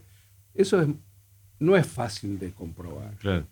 Eso 0.54 0.82
es- 0.82 0.88
no 1.60 1.76
es 1.76 1.86
fácil 1.86 2.38
de 2.38 2.52
comprobar. 2.52 3.14
Claro. 3.18 3.46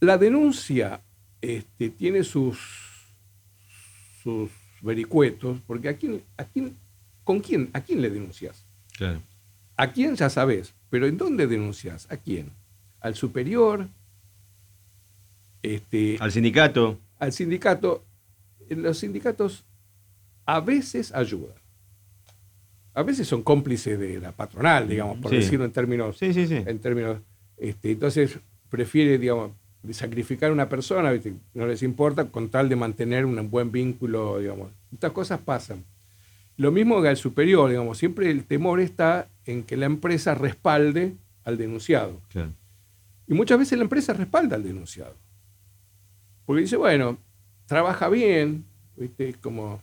La 0.00 0.16
denuncia 0.18 1.00
este, 1.40 1.90
tiene 1.90 2.22
sus, 2.24 2.58
sus 4.22 4.50
vericuetos, 4.82 5.58
porque 5.66 5.88
¿a 5.88 5.96
quién, 5.96 6.22
a 6.36 6.44
quién, 6.44 6.76
¿con 7.24 7.40
quién? 7.40 7.70
¿A 7.72 7.80
quién 7.80 8.00
le 8.02 8.10
denuncias? 8.10 8.64
Claro. 8.96 9.20
¿A 9.76 9.92
quién 9.92 10.16
ya 10.16 10.28
sabes? 10.30 10.74
Pero 10.90 11.06
¿en 11.06 11.16
dónde 11.18 11.46
denuncias? 11.46 12.06
¿A 12.10 12.16
quién? 12.16 12.50
¿Al 13.00 13.14
superior? 13.14 13.88
Este, 15.62 16.16
Al 16.20 16.32
sindicato. 16.32 16.98
al 17.18 17.32
sindicato. 17.32 18.04
Los 18.70 18.98
sindicatos 18.98 19.64
a 20.46 20.60
veces 20.60 21.12
ayudan. 21.14 21.54
A 22.94 23.02
veces 23.02 23.28
son 23.28 23.42
cómplices 23.42 23.98
de 23.98 24.18
la 24.20 24.32
patronal, 24.32 24.88
digamos, 24.88 25.18
por 25.18 25.30
Sí. 25.30 25.36
decirlo 25.38 25.64
en 25.64 25.72
términos 25.72 26.18
Sí, 26.18 26.32
sí, 26.34 26.46
sí. 26.46 26.56
en 26.66 26.78
términos, 26.80 27.18
este, 27.56 27.92
entonces 27.92 28.38
prefiere, 28.68 29.18
digamos, 29.18 29.52
sacrificar 29.92 30.50
a 30.50 30.52
una 30.52 30.68
persona, 30.68 31.10
¿viste? 31.10 31.34
no 31.54 31.66
les 31.66 31.82
importa, 31.82 32.26
con 32.30 32.48
tal 32.48 32.68
de 32.68 32.76
mantener 32.76 33.24
un 33.24 33.50
buen 33.50 33.70
vínculo, 33.72 34.38
digamos. 34.38 34.70
Estas 34.92 35.12
cosas 35.12 35.40
pasan. 35.40 35.84
Lo 36.56 36.72
mismo 36.72 37.00
que 37.00 37.08
al 37.08 37.16
superior, 37.16 37.70
digamos, 37.70 37.98
siempre 37.98 38.30
el 38.30 38.44
temor 38.44 38.80
está 38.80 39.28
en 39.46 39.62
que 39.62 39.76
la 39.76 39.86
empresa 39.86 40.34
respalde 40.34 41.14
al 41.44 41.56
denunciado. 41.56 42.20
Claro. 42.30 42.50
Y 43.28 43.34
muchas 43.34 43.58
veces 43.58 43.78
la 43.78 43.84
empresa 43.84 44.12
respalda 44.12 44.56
al 44.56 44.64
denunciado. 44.64 45.14
Porque 46.44 46.62
dice, 46.62 46.76
bueno, 46.76 47.18
trabaja 47.66 48.08
bien, 48.08 48.64
¿viste? 48.96 49.34
Como, 49.34 49.80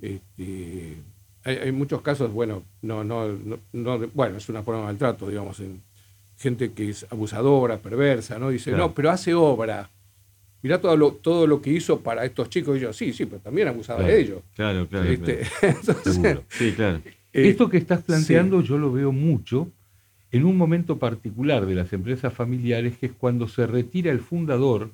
este, 0.00 0.96
hay, 1.44 1.56
hay 1.56 1.72
muchos 1.72 2.02
casos, 2.02 2.32
bueno, 2.32 2.62
no, 2.82 3.04
no, 3.04 3.28
no, 3.28 3.58
no- 3.72 3.98
bueno, 4.14 4.36
es 4.36 4.48
una 4.48 4.62
forma 4.62 4.80
de 4.80 4.86
maltrato, 4.86 5.28
digamos, 5.28 5.58
en 5.60 5.80
gente 6.40 6.72
que 6.72 6.88
es 6.88 7.06
abusadora, 7.10 7.78
perversa, 7.78 8.38
¿no? 8.38 8.48
Dice, 8.50 8.70
Claro. 8.70 8.88
no, 8.88 8.94
pero 8.94 9.10
hace 9.10 9.34
obra. 9.34 9.90
Mirá 10.62 10.80
todo 10.80 10.96
lo, 10.96 11.12
todo 11.12 11.46
lo 11.46 11.60
que 11.62 11.70
hizo 11.70 12.00
para 12.00 12.24
estos 12.24 12.48
chicos. 12.50 12.76
Y 12.76 12.80
yo, 12.80 12.92
sí, 12.92 13.12
sí, 13.12 13.26
pero 13.26 13.40
también 13.40 13.68
abusaba 13.68 13.98
Claro. 14.00 14.14
de 14.14 14.20
ellos. 14.20 14.42
Claro, 14.56 14.88
claro. 14.88 15.08
¿viste? 15.10 15.38
claro. 15.60 15.76
Entonces, 15.80 16.14
Seguro. 16.14 16.44
Sí, 16.48 16.72
claro. 16.72 16.96
eh, 17.04 17.48
Esto 17.48 17.68
que 17.68 17.76
estás 17.76 18.02
planteando 18.02 18.62
yo 18.62 18.76
lo 18.78 18.90
veo 18.90 19.12
mucho 19.12 19.68
en 20.32 20.44
un 20.44 20.56
momento 20.56 20.98
particular 20.98 21.66
de 21.66 21.74
las 21.74 21.92
empresas 21.92 22.32
familiares, 22.32 22.96
que 22.98 23.06
es 23.06 23.12
cuando 23.12 23.46
se 23.48 23.66
retira 23.66 24.10
el 24.12 24.20
fundador 24.20 24.90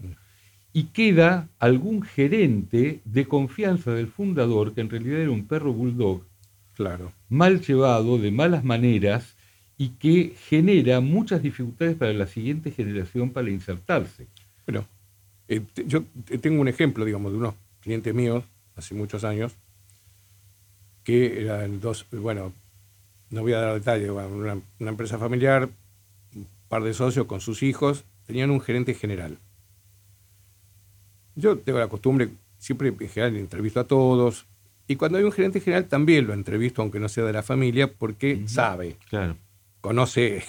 y 0.72 0.84
queda 0.84 1.48
algún 1.58 2.02
gerente 2.02 3.00
de 3.04 3.26
confianza 3.26 3.92
del 3.92 4.08
fundador, 4.08 4.74
que 4.74 4.80
en 4.82 4.90
realidad 4.90 5.20
era 5.20 5.30
un 5.30 5.46
perro 5.46 5.72
bulldog, 5.72 6.22
claro. 6.74 7.12
mal 7.28 7.60
llevado, 7.60 8.18
de 8.18 8.30
malas 8.30 8.64
maneras, 8.64 9.35
y 9.78 9.90
que 9.90 10.34
genera 10.48 11.00
muchas 11.00 11.42
dificultades 11.42 11.96
para 11.96 12.12
la 12.12 12.26
siguiente 12.26 12.70
generación 12.70 13.30
para 13.30 13.50
insertarse. 13.50 14.26
Bueno, 14.66 14.86
eh, 15.48 15.60
yo 15.86 16.02
te- 16.24 16.38
tengo 16.38 16.60
un 16.60 16.68
ejemplo, 16.68 17.04
digamos, 17.04 17.32
de 17.32 17.38
unos 17.38 17.54
clientes 17.80 18.14
míos 18.14 18.44
hace 18.74 18.94
muchos 18.94 19.22
años, 19.24 19.54
que 21.04 21.40
eran 21.42 21.80
dos, 21.80 22.06
bueno, 22.10 22.52
no 23.30 23.42
voy 23.42 23.52
a 23.52 23.58
dar 23.60 23.74
detalles, 23.74 24.10
bueno, 24.10 24.28
una, 24.34 24.58
una 24.80 24.90
empresa 24.90 25.18
familiar, 25.18 25.68
un 26.34 26.46
par 26.68 26.82
de 26.82 26.94
socios 26.94 27.26
con 27.26 27.40
sus 27.40 27.62
hijos, 27.62 28.04
tenían 28.26 28.50
un 28.50 28.60
gerente 28.60 28.94
general. 28.94 29.38
Yo 31.34 31.58
tengo 31.58 31.78
la 31.78 31.88
costumbre, 31.88 32.30
siempre 32.58 32.88
en 32.88 33.08
general 33.08 33.36
entrevisto 33.36 33.80
a 33.80 33.84
todos, 33.84 34.46
y 34.88 34.96
cuando 34.96 35.18
hay 35.18 35.24
un 35.24 35.32
gerente 35.32 35.60
general 35.60 35.86
también 35.86 36.26
lo 36.26 36.32
entrevisto, 36.32 36.80
aunque 36.82 36.98
no 37.00 37.08
sea 37.08 37.24
de 37.24 37.32
la 37.32 37.42
familia, 37.42 37.92
porque 37.92 38.42
sabe, 38.46 38.96
Claro. 39.08 39.36
Conoce 39.86 40.42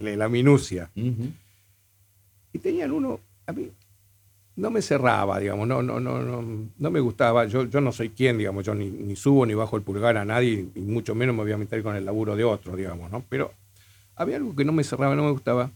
la 0.00 0.30
minucia. 0.30 0.90
Y 0.94 2.58
tenían 2.58 2.90
uno, 2.90 3.20
a 3.46 3.52
mí 3.52 3.70
no 4.56 4.70
me 4.70 4.80
cerraba, 4.80 5.38
digamos, 5.38 5.68
no, 5.68 5.82
no, 5.82 6.00
no, 6.00 6.22
no, 6.22 6.42
no 6.78 6.90
me 6.90 7.00
gustaba. 7.00 7.44
Yo, 7.44 7.64
yo 7.64 7.82
no 7.82 7.92
soy 7.92 8.08
quien, 8.08 8.38
digamos, 8.38 8.64
yo 8.64 8.74
ni, 8.74 8.88
ni 8.88 9.14
subo 9.14 9.44
ni 9.44 9.52
bajo 9.52 9.76
el 9.76 9.82
pulgar 9.82 10.16
a 10.16 10.24
nadie, 10.24 10.68
y 10.74 10.80
mucho 10.80 11.14
menos 11.14 11.36
me 11.36 11.42
voy 11.42 11.52
a 11.52 11.58
meter 11.58 11.82
con 11.82 11.96
el 11.96 12.06
laburo 12.06 12.34
de 12.34 12.44
otro, 12.44 12.74
digamos, 12.74 13.10
¿no? 13.10 13.22
Pero 13.28 13.52
había 14.14 14.36
algo 14.36 14.56
que 14.56 14.64
no 14.64 14.72
me 14.72 14.84
cerraba, 14.84 15.14
no 15.14 15.24
me 15.24 15.32
gustaba. 15.32 15.70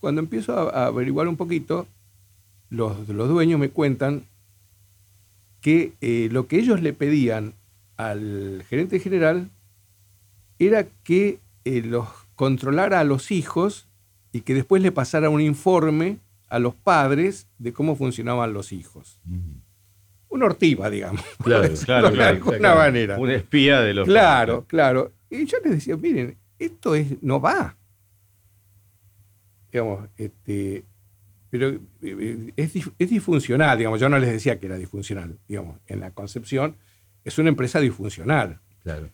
Cuando 0.00 0.20
empiezo 0.20 0.58
a, 0.58 0.70
a 0.70 0.86
averiguar 0.86 1.28
un 1.28 1.36
poquito, 1.36 1.86
los, 2.70 3.08
los 3.08 3.28
dueños 3.28 3.60
me 3.60 3.68
cuentan 3.68 4.24
que 5.60 5.92
eh, 6.00 6.28
lo 6.32 6.48
que 6.48 6.58
ellos 6.58 6.82
le 6.82 6.92
pedían 6.92 7.54
al 7.96 8.64
gerente 8.68 8.98
general 8.98 9.48
era 10.58 10.88
que 11.04 11.38
eh, 11.64 11.82
los 11.82 12.08
controlara 12.34 13.00
a 13.00 13.04
los 13.04 13.30
hijos 13.30 13.88
y 14.32 14.42
que 14.42 14.54
después 14.54 14.82
le 14.82 14.92
pasara 14.92 15.28
un 15.28 15.40
informe 15.40 16.18
a 16.48 16.58
los 16.58 16.74
padres 16.74 17.48
de 17.58 17.72
cómo 17.72 17.96
funcionaban 17.96 18.52
los 18.52 18.72
hijos. 18.72 19.20
Ujú. 19.26 19.60
Una 20.30 20.46
ortiva, 20.46 20.88
digamos. 20.90 21.22
Claro, 21.42 21.72
claro, 21.84 22.08
de 22.10 22.16
claro, 22.16 22.36
alguna 22.36 22.58
claro. 22.58 22.78
manera. 22.78 23.18
Un 23.18 23.30
espía 23.30 23.80
de 23.80 23.94
los. 23.94 24.06
Claro, 24.06 24.64
claro. 24.66 25.12
Y 25.28 25.44
yo 25.46 25.58
les 25.64 25.72
decía, 25.72 25.96
miren, 25.96 26.38
esto 26.58 26.94
es, 26.94 27.22
no 27.22 27.40
va. 27.40 27.76
Digamos, 29.72 30.08
este, 30.16 30.84
pero 31.50 31.68
eh, 31.68 31.80
eh, 32.02 32.52
es, 32.56 32.72
es 32.98 33.10
disfuncional, 33.10 33.76
digamos. 33.76 34.00
Yo 34.00 34.08
no 34.08 34.18
les 34.18 34.30
decía 34.30 34.58
que 34.58 34.66
era 34.66 34.76
disfuncional, 34.76 35.36
digamos. 35.48 35.78
En 35.86 36.00
la 36.00 36.12
concepción, 36.12 36.76
es 37.24 37.38
una 37.38 37.48
empresa 37.48 37.80
disfuncional. 37.80 38.60
Claro. 38.82 39.10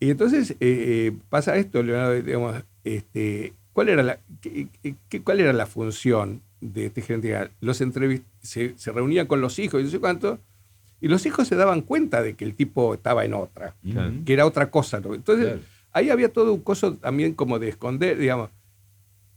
Y 0.00 0.10
entonces 0.10 0.52
eh, 0.52 0.56
eh, 0.60 1.12
pasa 1.28 1.56
esto, 1.56 1.82
Leonardo, 1.82 2.14
digamos, 2.22 2.56
este, 2.84 3.52
¿cuál, 3.72 3.90
era 3.90 4.02
la, 4.02 4.18
qué- 4.40 4.66
qué- 5.10 5.22
¿cuál 5.22 5.40
era 5.40 5.52
la 5.52 5.66
función 5.66 6.40
de 6.60 6.86
este 6.86 7.02
gerente 7.02 7.28
general? 7.28 7.50
Los 7.60 7.80
entrevist 7.82 8.24
se, 8.42 8.74
se 8.78 8.92
reunían 8.92 9.26
con 9.26 9.40
los 9.42 9.58
hijos 9.58 9.80
y 9.80 9.84
no 9.84 9.90
sé 9.90 10.00
cuánto, 10.00 10.38
y 11.02 11.08
los 11.08 11.24
hijos 11.26 11.46
se 11.48 11.54
daban 11.56 11.82
cuenta 11.82 12.22
de 12.22 12.34
que 12.34 12.44
el 12.44 12.54
tipo 12.54 12.94
estaba 12.94 13.24
en 13.24 13.34
otra, 13.34 13.74
Claro. 13.82 14.12
Que 14.24 14.32
era 14.32 14.46
otra 14.46 14.70
cosa. 14.70 15.00
¿no? 15.00 15.14
Entonces, 15.14 15.46
Claro. 15.46 15.60
ahí 15.92 16.08
había 16.10 16.32
todo 16.32 16.52
un 16.54 16.60
coso 16.60 16.94
también 16.94 17.34
como 17.34 17.58
de 17.58 17.68
esconder, 17.68 18.18
digamos. 18.18 18.50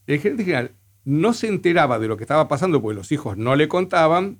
El 0.07 0.19
gerente 0.19 0.43
general 0.45 0.71
no 1.05 1.33
se 1.33 1.47
enteraba 1.47 1.99
de 1.99 2.07
lo 2.07 2.15
que 2.17 2.23
estaba 2.23 2.47
pasando 2.47 2.81
porque 2.81 2.95
los 2.95 3.11
hijos 3.11 3.35
no 3.37 3.55
le 3.57 3.67
contaban 3.67 4.39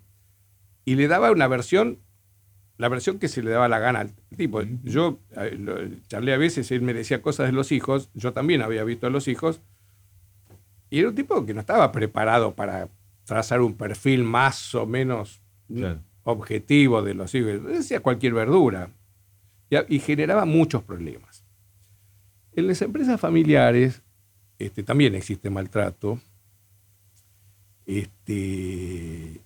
y 0.86 0.96
le 0.96 1.08
daba 1.10 1.32
una 1.32 1.48
versión 1.48 1.98
la 2.78 2.90
versión 2.90 3.20
que 3.20 3.28
se 3.28 3.44
le 3.44 3.52
daba 3.52 3.68
la 3.70 3.80
gana 3.80 4.00
al 4.02 4.12
tipo. 4.36 4.62
Yo 4.84 5.20
eh, 5.38 5.56
lo- 5.60 5.78
charlé 6.08 6.34
a 6.34 6.38
veces, 6.38 6.72
él 6.72 6.82
me 6.82 6.94
decía 6.94 7.22
cosas 7.22 7.46
de 7.48 7.52
los 7.54 7.72
hijos, 7.72 8.10
yo 8.14 8.34
también 8.34 8.62
había 8.62 8.84
visto 8.84 9.08
a 9.08 9.10
los 9.10 9.28
hijos, 9.28 9.62
y 10.90 11.00
era 11.00 11.10
un 11.10 11.16
tipo 11.16 11.46
que 11.46 11.54
no 11.54 11.60
estaba 11.62 11.92
preparado 11.92 12.54
para 12.56 12.90
trazar 13.26 13.62
un 13.62 13.74
perfil 13.76 14.24
más 14.24 14.74
o 14.76 14.86
menos 14.86 15.42
Claro. 15.74 16.00
objetivo 16.24 17.02
de 17.02 17.14
los 17.16 17.34
hijos. 17.34 17.64
Decía 17.66 18.00
cualquier 18.02 18.34
verdura. 18.34 18.90
Y 19.90 19.98
generaba 20.00 20.46
muchos 20.46 20.84
problemas. 20.84 21.44
En 22.56 22.68
las 22.68 22.80
empresas 22.84 23.20
familiares 23.20 24.04
este, 24.60 24.84
también 24.84 25.16
existe 25.16 25.50
maltrato. 25.50 26.20
Este, 27.88 29.42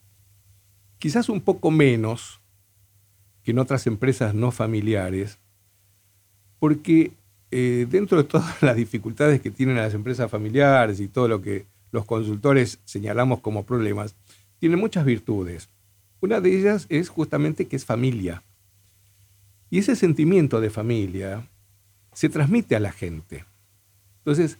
quizás 1.00 1.30
un 1.30 1.42
poco 1.42 1.72
menos 1.72 2.42
que 3.48 3.51
en 3.51 3.60
otras 3.60 3.88
empresas 3.88 4.34
no 4.36 4.51
familiares, 4.51 5.39
porque 6.60 7.13
eh, 7.50 7.88
dentro 7.89 8.18
de 8.18 8.25
todas 8.25 8.62
las 8.62 8.75
dificultades 8.75 9.39
que 9.39 9.51
tienen 9.51 9.77
las 9.77 9.94
empresas 9.94 10.30
familiares 10.30 11.00
y 11.00 11.08
todo 11.08 11.30
lo 11.30 11.42
que 11.42 11.66
los 11.94 12.04
consultores 12.04 12.80
señalamos 12.84 13.39
como 13.39 13.63
problemas, 13.66 14.16
tienen 14.60 14.80
muchas 14.80 15.06
virtudes. 15.06 15.70
Una 16.20 16.42
de 16.42 16.58
ellas 16.60 16.88
es 16.89 17.08
justamente 17.08 17.68
que 17.68 17.77
es 17.77 17.86
familia. 17.86 18.44
Y 19.70 19.80
ese 19.80 19.96
sentimiento 19.96 20.60
de 20.60 20.70
familia 20.70 21.48
se 22.12 22.27
transmite 22.27 22.75
a 22.75 22.82
la 22.82 22.92
gente. 22.92 23.46
Entonces, 24.18 24.58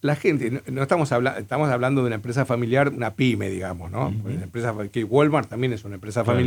la 0.00 0.16
gente, 0.16 0.62
no, 0.72 0.82
estamos, 0.82 1.12
habla- 1.12 1.38
estamos 1.38 1.68
hablando 1.68 2.00
de 2.00 2.06
una 2.06 2.16
empresa 2.16 2.46
familiar, 2.46 2.88
una 2.88 3.16
pyme, 3.16 3.50
digamos, 3.50 3.90
¿no? 3.90 4.08
Una 4.08 4.44
empresa, 4.44 4.74
que 4.90 5.04
Walmart 5.04 5.50
también 5.50 5.74
es 5.74 5.84
una 5.84 5.96
empresa 5.96 6.24
Claro. 6.24 6.38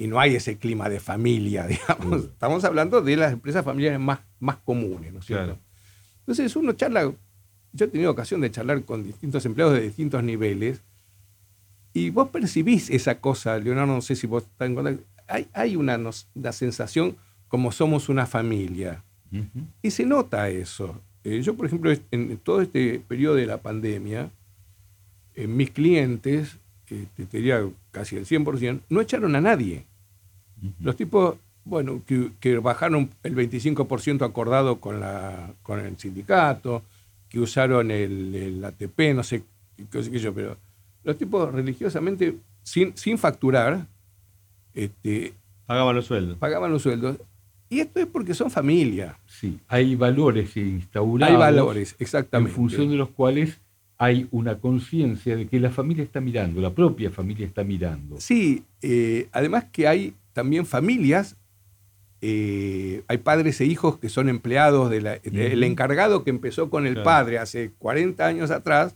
Y 0.00 0.06
no 0.06 0.18
hay 0.18 0.34
ese 0.34 0.56
clima 0.56 0.88
de 0.88 0.98
familia, 0.98 1.66
digamos. 1.66 2.06
Claro. 2.06 2.24
Estamos 2.24 2.64
hablando 2.64 3.02
de 3.02 3.16
las 3.16 3.34
empresas 3.34 3.62
familiares 3.62 4.00
más, 4.00 4.20
más 4.40 4.56
comunes, 4.56 5.12
¿no 5.12 5.20
es 5.20 5.26
cierto? 5.26 5.44
Claro. 5.44 5.60
Entonces 6.20 6.56
uno 6.56 6.72
charla, 6.72 7.12
yo 7.72 7.84
he 7.84 7.88
tenido 7.88 8.10
ocasión 8.10 8.40
de 8.40 8.50
charlar 8.50 8.82
con 8.84 9.04
distintos 9.04 9.44
empleados 9.44 9.74
de 9.74 9.82
distintos 9.82 10.24
niveles 10.24 10.80
y 11.92 12.08
vos 12.08 12.30
percibís 12.30 12.88
esa 12.88 13.20
cosa, 13.20 13.58
Leonardo, 13.58 13.94
no 13.94 14.00
sé 14.00 14.16
si 14.16 14.26
vos 14.26 14.44
estás 14.44 14.68
en 14.68 14.74
contacto, 14.74 15.04
hay, 15.28 15.48
hay 15.52 15.76
una, 15.76 15.98
una 16.34 16.52
sensación 16.52 17.16
como 17.48 17.70
somos 17.70 18.08
una 18.08 18.26
familia. 18.26 19.04
Y 19.82 19.90
se 19.92 20.06
nota 20.06 20.48
eso. 20.48 21.00
Eh, 21.22 21.40
yo, 21.42 21.54
por 21.54 21.66
ejemplo, 21.66 21.92
en 22.10 22.36
todo 22.38 22.62
este 22.62 22.98
periodo 23.06 23.36
de 23.36 23.46
la 23.46 23.58
pandemia, 23.58 24.30
eh, 25.34 25.46
mis 25.46 25.70
clientes, 25.70 26.56
eh, 26.88 27.06
te 27.14 27.24
diría 27.36 27.68
casi 27.92 28.16
el 28.16 28.26
100%, 28.26 28.80
no 28.88 29.00
echaron 29.00 29.36
a 29.36 29.40
nadie. 29.40 29.84
Los 30.80 30.96
tipos, 30.96 31.36
bueno, 31.64 32.02
que, 32.06 32.30
que 32.40 32.58
bajaron 32.58 33.10
el 33.22 33.34
25% 33.36 34.22
acordado 34.24 34.80
con, 34.80 35.00
la, 35.00 35.52
con 35.62 35.80
el 35.80 35.96
sindicato, 35.98 36.82
que 37.28 37.40
usaron 37.40 37.90
el, 37.90 38.34
el 38.34 38.64
ATP, 38.64 39.14
no 39.14 39.22
sé 39.22 39.44
qué 39.90 40.02
sé 40.02 40.10
qué 40.10 40.18
yo, 40.18 40.34
pero 40.34 40.56
los 41.04 41.16
tipos 41.16 41.50
religiosamente, 41.52 42.36
sin, 42.62 42.96
sin 42.96 43.16
facturar, 43.18 43.86
este, 44.74 45.32
Pagaban 45.66 45.94
los 45.94 46.06
sueldos. 46.06 46.36
pagaban 46.38 46.70
los 46.72 46.82
sueldos. 46.82 47.16
Y 47.68 47.78
esto 47.78 48.00
es 48.00 48.06
porque 48.06 48.34
son 48.34 48.50
familia. 48.50 49.16
Sí, 49.26 49.60
hay 49.68 49.94
valores 49.94 50.56
instaurados 50.56 51.32
Hay 51.32 51.38
valores, 51.38 51.92
en 51.92 51.96
exactamente. 52.00 52.52
función 52.52 52.88
de 52.90 52.96
los 52.96 53.10
cuales 53.10 53.60
hay 53.96 54.26
una 54.32 54.58
conciencia 54.58 55.36
de 55.36 55.46
que 55.46 55.60
la 55.60 55.70
familia 55.70 56.02
está 56.02 56.20
mirando, 56.20 56.60
la 56.60 56.70
propia 56.70 57.10
familia 57.10 57.46
está 57.46 57.62
mirando. 57.62 58.18
Sí, 58.20 58.64
eh, 58.82 59.28
además 59.30 59.66
que 59.70 59.86
hay 59.86 60.14
también 60.32 60.66
familias, 60.66 61.36
eh, 62.22 63.02
hay 63.08 63.18
padres 63.18 63.60
e 63.60 63.64
hijos 63.64 63.98
que 63.98 64.08
son 64.08 64.28
empleados 64.28 64.90
del 64.90 65.06
Ujú. 65.06 65.64
encargado 65.64 66.22
que 66.24 66.30
empezó 66.30 66.68
con 66.68 66.86
el 66.86 66.94
Claro. 66.94 67.04
padre 67.04 67.38
hace 67.38 67.72
40 67.78 68.26
años 68.26 68.50
atrás, 68.50 68.94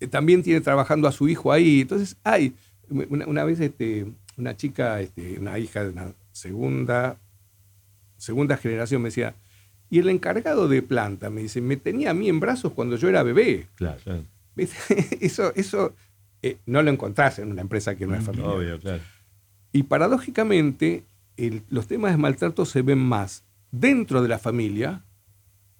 eh, 0.00 0.06
también 0.06 0.42
tiene 0.42 0.60
trabajando 0.60 1.06
a 1.08 1.12
su 1.12 1.28
hijo 1.28 1.52
ahí. 1.52 1.82
Entonces 1.82 2.16
hay, 2.24 2.54
una, 2.88 3.26
una 3.26 3.44
vez 3.44 3.60
este, 3.60 4.06
una 4.36 4.56
chica, 4.56 5.00
este, 5.00 5.38
una 5.38 5.58
hija 5.58 5.84
de 5.84 5.90
una 5.90 6.12
segunda, 6.32 7.18
segunda 8.16 8.56
generación 8.56 9.02
me 9.02 9.08
decía, 9.08 9.34
y 9.90 9.98
el 9.98 10.08
encargado 10.08 10.68
de 10.68 10.80
planta 10.80 11.28
me 11.28 11.42
dice, 11.42 11.60
me 11.60 11.76
tenía 11.76 12.10
a 12.10 12.14
mí 12.14 12.28
en 12.30 12.40
brazos 12.40 12.72
cuando 12.72 12.96
yo 12.96 13.08
era 13.10 13.22
bebé. 13.22 13.66
Claro. 13.74 14.00
Eso, 15.20 15.52
eso 15.54 15.94
eh, 16.42 16.58
no 16.66 16.82
lo 16.82 16.90
encontrás 16.90 17.38
en 17.38 17.50
una 17.50 17.62
empresa 17.62 17.94
que 17.94 18.06
no 18.06 18.14
es 18.14 18.22
familiar. 18.24 18.50
Obvio, 18.50 18.78
claro. 18.80 19.02
Y 19.72 19.84
paradójicamente, 19.84 21.04
el- 21.36 21.62
los 21.68 21.86
temas 21.86 22.12
de 22.12 22.18
maltrato 22.18 22.64
se 22.64 22.82
ven 22.82 22.98
más 22.98 23.44
dentro 23.70 24.22
de 24.22 24.28
la 24.28 24.38
familia 24.38 25.04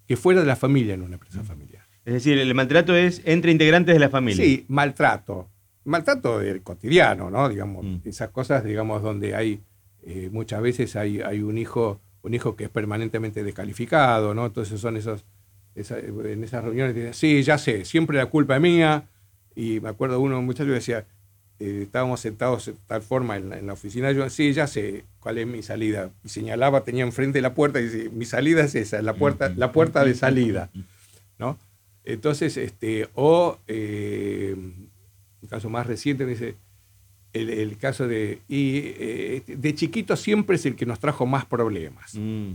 que 0.06 0.16
fuera 0.16 0.40
de 0.40 0.46
la 0.46 0.56
familia 0.56 0.94
en 0.94 1.02
una 1.02 1.14
empresa 1.14 1.42
familiar. 1.42 1.86
Es 2.04 2.14
decir, 2.14 2.38
el 2.38 2.54
maltrato 2.54 2.94
es 2.96 3.22
entre 3.24 3.52
integrantes 3.52 3.94
de 3.94 4.00
la 4.00 4.08
familia. 4.08 4.44
Sí, 4.44 4.64
maltrato. 4.68 5.48
Maltrato 5.84 6.38
del 6.40 6.62
cotidiano, 6.62 7.30
¿no? 7.30 7.48
Digamos, 7.48 7.84
Mm. 7.84 7.96
esas 8.04 8.30
cosas, 8.30 8.64
digamos, 8.64 9.02
donde 9.02 9.34
hay, 9.36 9.60
eh, 10.02 10.28
muchas 10.32 10.60
veces 10.62 10.96
hay, 10.96 11.20
hay 11.20 11.42
un 11.42 11.58
hijo, 11.58 12.00
un 12.22 12.34
hijo 12.34 12.56
que 12.56 12.64
es 12.64 12.70
permanentemente 12.70 13.44
descalificado, 13.44 14.34
¿no? 14.34 14.46
Entonces 14.46 14.80
son 14.80 14.96
esos, 14.96 15.24
esa- 15.74 15.98
en 15.98 16.42
esas 16.44 16.64
reuniones, 16.64 16.94
dicen, 16.94 17.14
sí, 17.14 17.42
ya 17.42 17.58
sé, 17.58 17.84
siempre 17.84 18.16
la 18.16 18.26
culpa 18.26 18.56
es 18.56 18.62
mía. 18.62 19.08
Y 19.54 19.80
me 19.80 19.88
acuerdo 19.90 20.18
uno, 20.20 20.38
un 20.38 20.46
muchacho 20.46 20.68
que 20.68 20.74
decía, 20.74 21.06
eh, 21.64 21.82
estábamos 21.82 22.20
sentados 22.20 22.66
de 22.66 22.74
tal 22.86 23.02
forma 23.02 23.36
en 23.36 23.50
la, 23.50 23.58
en 23.58 23.66
la 23.66 23.72
oficina, 23.74 24.10
yo, 24.12 24.28
sí, 24.30 24.52
ya 24.52 24.66
sé 24.66 25.04
cuál 25.20 25.38
es 25.38 25.46
mi 25.46 25.62
salida. 25.62 26.10
Y 26.24 26.28
señalaba, 26.28 26.84
tenía 26.84 27.04
enfrente 27.04 27.40
la 27.40 27.54
puerta 27.54 27.80
y 27.80 27.84
dice, 27.84 28.10
mi 28.10 28.24
salida 28.24 28.62
es 28.64 28.74
esa, 28.74 29.00
la 29.02 29.14
puerta, 29.14 29.48
la 29.56 29.72
puerta 29.72 30.04
de 30.04 30.14
salida, 30.14 30.70
¿no? 31.38 31.58
Entonces, 32.04 32.56
este, 32.56 33.08
o 33.14 33.58
eh, 33.68 34.54
un 34.56 35.48
caso 35.48 35.70
más 35.70 35.86
reciente, 35.86 36.24
me 36.24 36.32
dice, 36.32 36.56
el, 37.32 37.48
el 37.48 37.78
caso 37.78 38.06
de, 38.08 38.40
y 38.48 38.78
eh, 38.84 39.42
de 39.46 39.74
chiquito 39.74 40.16
siempre 40.16 40.56
es 40.56 40.66
el 40.66 40.74
que 40.76 40.84
nos 40.86 40.98
trajo 40.98 41.24
más 41.26 41.44
problemas, 41.46 42.14
Mm. 42.14 42.52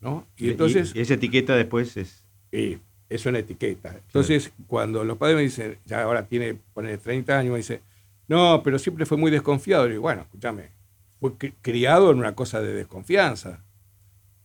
¿no? 0.00 0.26
Y 0.36 0.50
entonces, 0.50 0.92
y 0.94 1.00
esa 1.00 1.14
etiqueta 1.14 1.56
después 1.56 1.96
es. 1.96 2.22
eh, 2.52 2.78
es 3.10 3.26
una 3.26 3.38
etiqueta. 3.40 3.94
Entonces, 4.06 4.50
cuando 4.66 5.04
los 5.04 5.18
padres 5.18 5.36
me 5.36 5.42
dicen, 5.42 5.76
ya 5.84 6.02
ahora 6.02 6.26
tiene, 6.26 6.56
poner 6.72 6.98
30 6.98 7.38
años, 7.38 7.52
me 7.52 7.58
dice, 7.58 7.80
no, 8.28 8.62
pero 8.62 8.78
siempre 8.78 9.06
fue 9.06 9.16
muy 9.18 9.30
desconfiado. 9.30 9.90
Y 9.92 9.96
bueno, 9.98 10.22
escúchame, 10.22 10.68
fue 11.20 11.30
cri- 11.32 11.54
criado 11.62 12.10
en 12.10 12.18
una 12.18 12.34
cosa 12.34 12.60
de 12.60 12.72
desconfianza. 12.74 13.60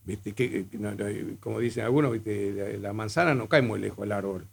¿Viste? 0.06 0.34
Que, 0.34 0.66
que 0.66 0.78
no- 0.78 0.96
no, 0.96 1.06
como 1.40 1.60
dicen 1.60 1.84
algunos, 1.86 2.12
¿viste? 2.12 2.52
La, 2.54 2.78
la 2.90 2.94
manzana 2.94 3.36
no 3.36 3.48
cae 3.48 3.62
muy 3.62 3.80
lejos 3.80 4.00
del 4.00 4.12
árbol. 4.12 4.46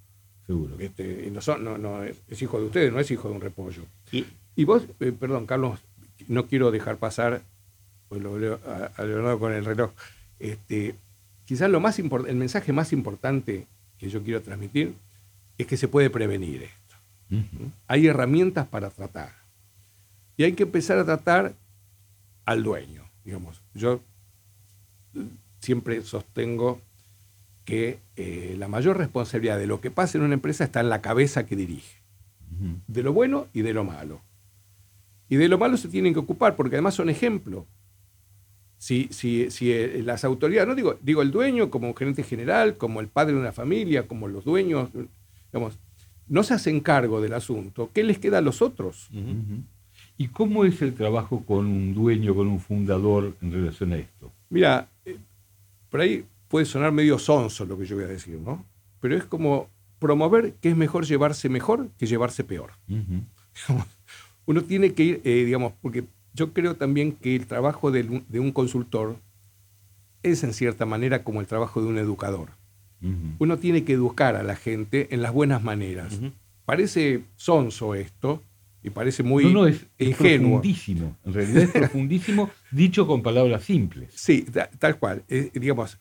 Seguro. 0.46 0.76
¿viste? 0.76 1.24
Y 1.26 1.30
no, 1.30 1.40
son, 1.40 1.64
no, 1.64 1.76
no, 1.78 2.04
es, 2.04 2.16
hijo 2.40 2.58
de 2.60 2.66
ustedes, 2.66 2.92
no 2.92 3.00
es 3.00 3.10
hijo 3.10 3.28
de 3.28 3.34
un 3.34 3.40
repollo. 3.40 3.82
Y, 4.12 4.24
Y 4.54 4.64
vos, 4.64 4.84
eh, 5.00 5.12
perdón, 5.18 5.46
Carlos, 5.46 5.80
no 6.28 6.46
quiero 6.46 6.70
dejar 6.70 6.96
pasar, 6.98 7.42
pues 8.08 8.22
lo 8.22 8.34
veo 8.34 8.60
a, 8.66 8.90
a 9.00 9.04
Leonardo 9.04 9.38
con 9.40 9.52
el 9.52 9.64
reloj. 9.64 9.90
Este, 10.38 10.94
quizás 11.46 11.68
lo 11.70 11.80
más 11.80 11.98
el 11.98 12.36
mensaje 12.36 12.72
más 12.72 12.92
importante 12.92 13.66
que 13.98 14.08
yo 14.08 14.22
quiero 14.22 14.40
transmitir 14.42 14.94
es 15.58 15.66
que 15.66 15.76
se 15.76 15.88
puede 15.88 16.10
prevenir 16.10 16.62
esto. 16.64 16.85
Hay 17.88 18.06
herramientas 18.06 18.66
para 18.66 18.90
tratar. 18.90 19.32
Y 20.36 20.44
hay 20.44 20.52
que 20.52 20.64
empezar 20.64 20.98
a 20.98 21.04
tratar 21.04 21.54
al 22.44 22.62
dueño. 22.62 23.02
Digamos, 23.24 23.60
yo 23.74 24.00
eh, 25.14 25.26
siempre 25.60 26.02
sostengo 26.02 26.80
que 27.64 27.98
eh, 28.14 28.54
la 28.58 28.68
mayor 28.68 28.96
responsabilidad 28.96 29.58
de 29.58 29.66
lo 29.66 29.80
que 29.80 29.90
pasa 29.90 30.18
en 30.18 30.24
una 30.24 30.34
empresa 30.34 30.64
está 30.64 30.80
en 30.80 30.88
la 30.88 31.02
cabeza 31.02 31.46
que 31.46 31.56
dirige 31.56 31.96
de 32.86 33.02
lo 33.02 33.12
bueno 33.12 33.48
y 33.52 33.62
de 33.62 33.74
lo 33.74 33.84
malo. 33.84 34.20
Y 35.28 35.36
de 35.36 35.48
lo 35.48 35.58
malo 35.58 35.76
se 35.76 35.88
tienen 35.88 36.12
que 36.12 36.20
ocupar, 36.20 36.56
porque 36.56 36.76
además 36.76 36.94
son 36.94 37.10
ejemplos. 37.10 37.64
Si, 38.78 39.08
si, 39.10 39.50
si 39.50 39.72
eh, 39.72 40.02
las 40.04 40.24
autoridades, 40.24 40.68
no 40.68 40.74
digo, 40.74 40.98
digo 41.02 41.22
el 41.22 41.30
dueño 41.30 41.70
como 41.70 41.92
gerente 41.94 42.22
general, 42.22 42.76
como 42.76 43.00
el 43.00 43.08
padre 43.08 43.34
de 43.34 43.40
una 43.40 43.52
familia, 43.52 44.06
como 44.06 44.28
los 44.28 44.44
dueños, 44.44 44.90
digamos, 45.52 45.78
no 46.28 46.42
se 46.42 46.54
hacen 46.54 46.80
cargo 46.80 47.20
del 47.20 47.34
asunto, 47.34 47.90
¿qué 47.92 48.02
les 48.04 48.18
queda 48.18 48.38
a 48.38 48.42
los 48.42 48.62
otros? 48.62 49.08
¿Y 50.18 50.28
cómo 50.28 50.64
es 50.64 50.82
el 50.82 50.94
trabajo 50.94 51.44
con 51.44 51.66
un 51.66 51.94
dueño, 51.94 52.34
con 52.34 52.48
un 52.48 52.60
fundador 52.60 53.36
en 53.42 53.52
relación 53.52 53.92
a 53.92 53.96
esto? 53.96 54.32
Mira, 54.48 54.88
eh, 55.04 55.18
por 55.90 56.00
ahí 56.00 56.24
puede 56.48 56.66
sonar 56.66 56.92
medio 56.92 57.18
sonso 57.18 57.64
lo 57.64 57.78
que 57.78 57.84
yo 57.84 57.96
voy 57.96 58.04
a 58.04 58.08
decir, 58.08 58.38
¿no? 58.38 58.64
Pero 59.00 59.16
es 59.16 59.24
como 59.24 59.68
promover 59.98 60.54
que 60.54 60.70
es 60.70 60.76
mejor 60.76 61.06
llevarse 61.06 61.48
mejor 61.48 61.90
que 61.98 62.06
llevarse 62.06 62.44
peor. 62.44 62.72
Uno 64.46 64.62
tiene 64.62 64.94
que 64.94 65.02
ir, 65.02 65.20
eh, 65.24 65.44
digamos, 65.44 65.72
porque 65.80 66.04
yo 66.34 66.52
creo 66.52 66.76
también 66.76 67.12
que 67.12 67.34
el 67.34 67.46
trabajo 67.46 67.90
de 67.90 68.40
un 68.40 68.52
consultor 68.52 69.16
es 70.22 70.42
en 70.44 70.52
cierta 70.52 70.86
manera 70.86 71.24
como 71.24 71.40
el 71.40 71.46
trabajo 71.46 71.80
de 71.80 71.88
un 71.88 71.98
educador. 71.98 72.50
Uno 73.38 73.58
tiene 73.58 73.84
que 73.84 73.92
educar 73.92 74.36
a 74.36 74.42
la 74.42 74.56
gente 74.56 75.08
en 75.14 75.22
las 75.22 75.32
buenas 75.32 75.62
maneras. 75.62 76.18
Parece 76.64 77.22
sonso 77.36 77.94
esto, 77.94 78.42
y 78.82 78.90
parece 78.90 79.22
muy 79.22 79.44
no, 79.44 79.50
no, 79.52 79.66
es, 79.66 79.86
es 79.98 80.08
ingenuo. 80.08 80.60
profundísimo. 80.60 81.16
En 81.24 81.34
realidad 81.34 81.62
es 81.64 81.70
profundísimo, 81.70 82.50
dicho 82.70 83.06
con 83.06 83.22
palabras 83.22 83.64
simples. 83.64 84.10
Sí, 84.14 84.42
ta- 84.42 84.70
tal 84.78 84.98
cual. 84.98 85.22
Eh, 85.28 85.50
digamos, 85.54 85.98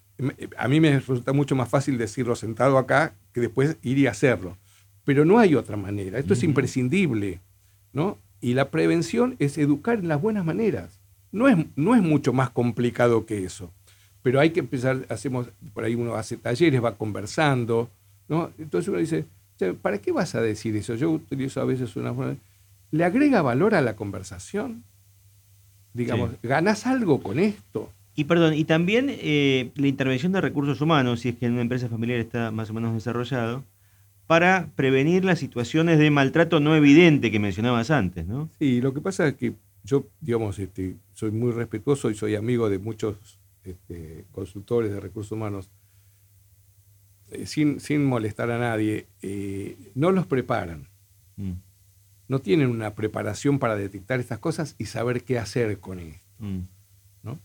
a 0.58 0.67
mí 0.67 0.79
me 0.79 0.91
resulta 0.97 1.34
mucho 1.34 1.55
más 1.55 1.69
fácil 1.69 1.97
decirlo 1.97 2.36
sentado 2.36 2.77
acá 2.77 3.13
que 3.34 3.41
después 3.41 3.77
ir 3.84 3.97
y 3.97 4.08
hacerlo. 4.08 4.58
Pero 5.03 5.25
no 5.25 5.38
hay 5.39 5.53
otra 5.55 5.77
manera. 5.77 6.17
Esto 6.17 6.34
es 6.34 6.41
imprescindible, 6.43 7.39
¿no? 7.93 8.17
Y 8.41 8.53
la 8.53 8.69
prevención 8.71 9.36
es 9.39 9.58
educar 9.58 9.99
en 9.99 10.08
las 10.08 10.21
buenas 10.21 10.45
maneras. 10.45 10.99
No 11.31 11.47
es, 11.47 11.58
no 11.75 11.95
es 11.95 12.01
mucho 12.01 12.34
más 12.34 12.49
complicado 12.49 13.25
que 13.25 13.43
eso. 13.45 13.71
Pero 14.25 14.39
hay 14.39 14.49
que 14.49 14.59
empezar, 14.61 15.05
hacemos, 15.09 15.47
por 15.71 15.83
ahí 15.83 15.93
uno 15.93 16.15
hace 16.15 16.35
talleres, 16.35 16.83
va 16.83 16.95
conversando, 16.97 17.91
¿no? 18.27 18.49
Entonces 18.57 18.89
uno 18.89 18.97
dice, 18.97 19.25
"Che, 19.59 19.75
¿para 19.75 19.99
qué 19.99 20.11
vas 20.11 20.33
a 20.33 20.41
decir 20.41 20.75
eso? 20.75 20.95
Yo 20.95 21.11
utilizo 21.11 21.61
a 21.61 21.65
veces 21.65 21.95
una 21.95 22.11
forma- 22.11 22.35
¿Le 22.89 23.03
agrega 23.03 23.43
valor 23.43 23.75
a 23.75 23.81
la 23.81 23.95
conversación? 23.95 24.83
Digamos, 25.93 26.31
Sí. 26.41 26.47
¿ganas 26.47 26.88
algo 26.88 27.21
con 27.21 27.38
esto? 27.38 27.91
Y 28.15 28.23
perdón, 28.23 28.55
y 28.55 28.63
también 28.63 29.07
eh, 29.11 29.69
la 29.75 29.85
intervención 29.88 30.31
de 30.31 30.41
recursos 30.41 30.81
humanos, 30.81 31.19
si 31.19 31.29
es 31.29 31.35
que 31.35 31.45
en 31.45 31.53
una 31.53 31.61
empresa 31.61 31.88
familiar 31.88 32.19
está 32.19 32.49
más 32.49 32.71
o 32.71 32.73
menos 32.73 32.95
desarrollado, 32.95 33.63
para 34.25 34.69
prevenir 34.75 35.23
las 35.23 35.38
situaciones 35.38 35.99
de 35.99 36.09
maltrato 36.09 36.59
no 36.59 36.75
evidente 36.75 37.29
que 37.29 37.38
mencionabas 37.38 37.91
antes, 37.91 38.25
¿no? 38.25 38.49
Sí, 38.57 38.81
lo 38.81 38.91
que 38.91 39.01
pasa 39.01 39.27
es 39.27 39.35
que 39.35 39.53
yo, 39.83 40.07
digamos, 40.19 40.57
este, 40.57 40.95
soy 41.13 41.29
muy 41.29 41.51
respetuoso 41.51 42.09
y 42.09 42.15
soy 42.15 42.33
amigo 42.33 42.71
de 42.71 42.79
muchos 42.79 43.17
este, 43.65 44.25
consultores 44.32 44.91
de 44.91 44.99
recursos 44.99 45.32
humanos, 45.32 45.69
eh, 47.32 47.45
sin, 47.45 47.80
sin 47.80 48.06
molestar 48.06 48.51
a 48.51 48.60
nadie, 48.60 49.08
eh, 49.21 49.78
no 49.95 50.12
los 50.12 50.25
preparan, 50.28 50.88
Mm, 51.38 51.51
no 52.30 52.39
tienen 52.39 52.69
una 52.69 52.95
preparación 52.95 53.60
para 53.60 53.75
detectar 53.75 54.21
estas 54.21 54.39
cosas 54.39 54.75
y 54.78 54.86
saber 54.86 55.23
qué 55.23 55.38
hacer 55.38 55.80
con 55.80 55.99
esto. 55.99 56.25
mm, 56.39 56.60
¿no? 57.23 57.39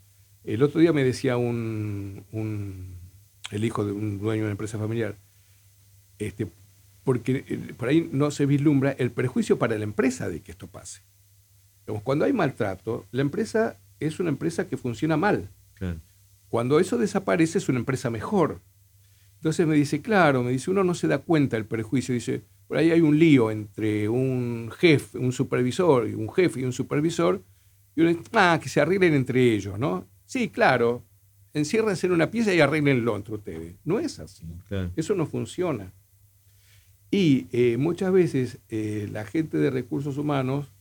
El 0.45 0.63
otro 0.63 0.81
día 0.81 0.93
me 0.93 1.03
decía 1.03 1.37
un, 1.37 2.25
un- 2.31 2.95
el 3.51 3.65
hijo 3.65 3.85
de 3.85 3.91
un 3.93 4.19
dueño 4.21 4.43
de 4.43 4.47
una 4.47 4.53
empresa 4.53 4.79
familiar, 4.79 5.17
este, 6.21 6.47
porque 7.03 7.45
eh, 7.49 7.75
por 7.77 7.89
ahí 7.89 8.09
no 8.13 8.31
se 8.31 8.47
vislumbra 8.47 8.93
el 8.93 9.11
perjuicio 9.11 9.59
para 9.59 9.77
la 9.77 9.83
empresa 9.85 10.29
de 10.29 10.41
que 10.41 10.53
esto 10.53 10.69
pase. 10.69 11.01
Cuando 12.05 12.25
hay 12.25 12.33
maltrato, 12.33 13.07
la 13.11 13.23
empresa 13.23 13.77
es 13.99 14.21
una 14.21 14.29
empresa 14.29 14.69
que 14.69 14.77
funciona 14.77 15.17
mal. 15.17 15.49
claro. 15.75 15.99
Cuando 16.51 16.81
eso 16.81 16.99
desaparece 16.99 17.59
es 17.59 17.69
una 17.69 17.79
empresa 17.79 18.11
mejor. 18.11 18.61
Entonces 19.37 19.67
me 19.67 19.77
dice, 19.77 20.03
claro, 20.03 20.43
me 20.43 20.51
dice, 20.51 20.71
uno 20.71 20.85
no 20.85 20.95
se 20.95 21.09
da 21.09 21.19
cuenta 21.19 21.57
del 21.57 21.65
perjuicio. 21.65 22.13
Dice, 22.13 22.43
por 22.67 22.77
ahí 22.77 22.91
hay 22.91 23.01
un 23.01 23.19
lío 23.19 23.51
entre 23.51 24.09
un 24.09 24.71
jefe, 24.77 25.17
un 25.17 25.33
supervisor, 25.33 26.09
y 26.09 26.15
un 26.15 26.31
jefe 26.31 26.61
y 26.61 26.65
un 26.65 26.73
supervisor, 26.73 27.43
y 27.97 28.03
uno 28.03 28.11
dice, 28.11 28.23
ah, 28.35 28.59
que 28.63 28.69
se 28.69 28.81
arreglen 28.81 29.15
entre 29.15 29.55
ellos, 29.55 29.79
¿no? 29.79 30.07
Sí, 30.27 30.49
claro, 30.51 31.05
enciérrense 31.55 32.07
en 32.07 32.13
una 32.13 32.31
pieza 32.31 32.53
y 32.53 32.61
arreglenlo 32.61 33.17
entre 33.17 33.35
ustedes. 33.35 33.77
No 33.85 33.99
es 33.99 34.19
así. 34.19 34.45
Eso 34.97 35.15
no 35.15 35.27
funciona. 35.27 35.93
Y 37.11 37.47
eh, 37.53 37.77
muchas 37.77 38.13
veces 38.13 38.59
eh, 38.69 39.09
la 39.11 39.25
gente 39.25 39.59
de 39.59 39.71
recursos 39.71 40.19
humanos, 40.19 40.73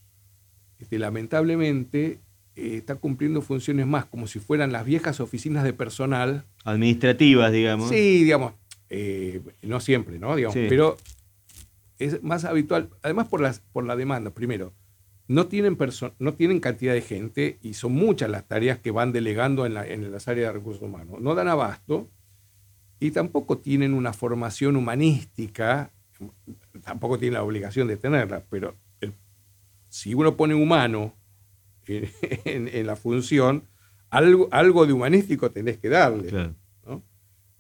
este, 0.80 1.00
lamentablemente, 1.00 2.20
eh, 2.60 2.78
está 2.78 2.96
cumpliendo 2.96 3.42
funciones 3.42 3.86
más 3.88 4.06
como 4.06 4.28
si 4.28 4.40
fueran 4.40 4.72
las 4.72 4.86
viejas 4.86 5.20
oficinas 5.20 5.64
de 5.64 5.74
personal. 5.74 6.46
Administrativas, 6.64 7.52
digamos. 7.52 7.90
Sí, 7.90 8.24
digamos, 8.24 8.54
eh, 8.90 9.42
no 9.62 9.80
siempre, 9.80 10.20
¿no? 10.20 10.36
Digamos, 10.36 10.54
Sí. 10.54 10.66
Pero 10.70 10.98
es 11.98 12.24
más 12.24 12.46
habitual, 12.46 12.90
además 13.02 13.28
por, 13.28 13.42
las, 13.42 13.60
por 13.60 13.84
la 13.86 13.96
demanda, 13.96 14.32
primero. 14.32 14.74
No 15.28 15.46
tienen, 15.48 15.78
no 16.18 16.34
tienen 16.34 16.60
cantidad 16.60 16.94
de 16.94 17.02
gente 17.02 17.60
y 17.62 17.74
son 17.76 17.92
muchas 17.92 18.30
las 18.32 18.48
tareas 18.48 18.80
que 18.80 18.90
van 18.92 19.12
delegando 19.12 19.66
en, 19.66 19.76
la- 19.76 19.86
en 19.88 20.12
las 20.12 20.28
áreas 20.28 20.48
de 20.50 20.54
recursos 20.54 20.82
humanos. 20.82 21.20
No 21.22 21.36
dan 21.36 21.48
abasto 21.48 22.10
y 23.00 23.12
tampoco 23.12 23.58
tienen 23.60 23.94
una 23.94 24.12
formación 24.12 24.76
humanística, 24.76 25.92
tampoco 26.84 27.20
tienen 27.20 27.36
la 27.36 27.44
obligación 27.44 27.88
de 27.88 27.98
tenerla, 27.98 28.44
pero 28.50 28.76
el- 29.02 29.14
si 29.90 30.14
uno 30.16 30.36
pone 30.36 30.56
humano 30.56 31.14
en, 31.98 32.10
en- 32.46 32.68
en 32.68 32.88
la 32.88 32.96
función, 32.96 33.64
algo, 34.10 34.48
algo 34.52 34.86
de 34.86 34.94
humanístico 34.94 35.52
tenés 35.52 35.78
que 35.78 35.90
darle. 35.90 36.30
Claro. 36.30 36.56
¿no? 36.86 37.04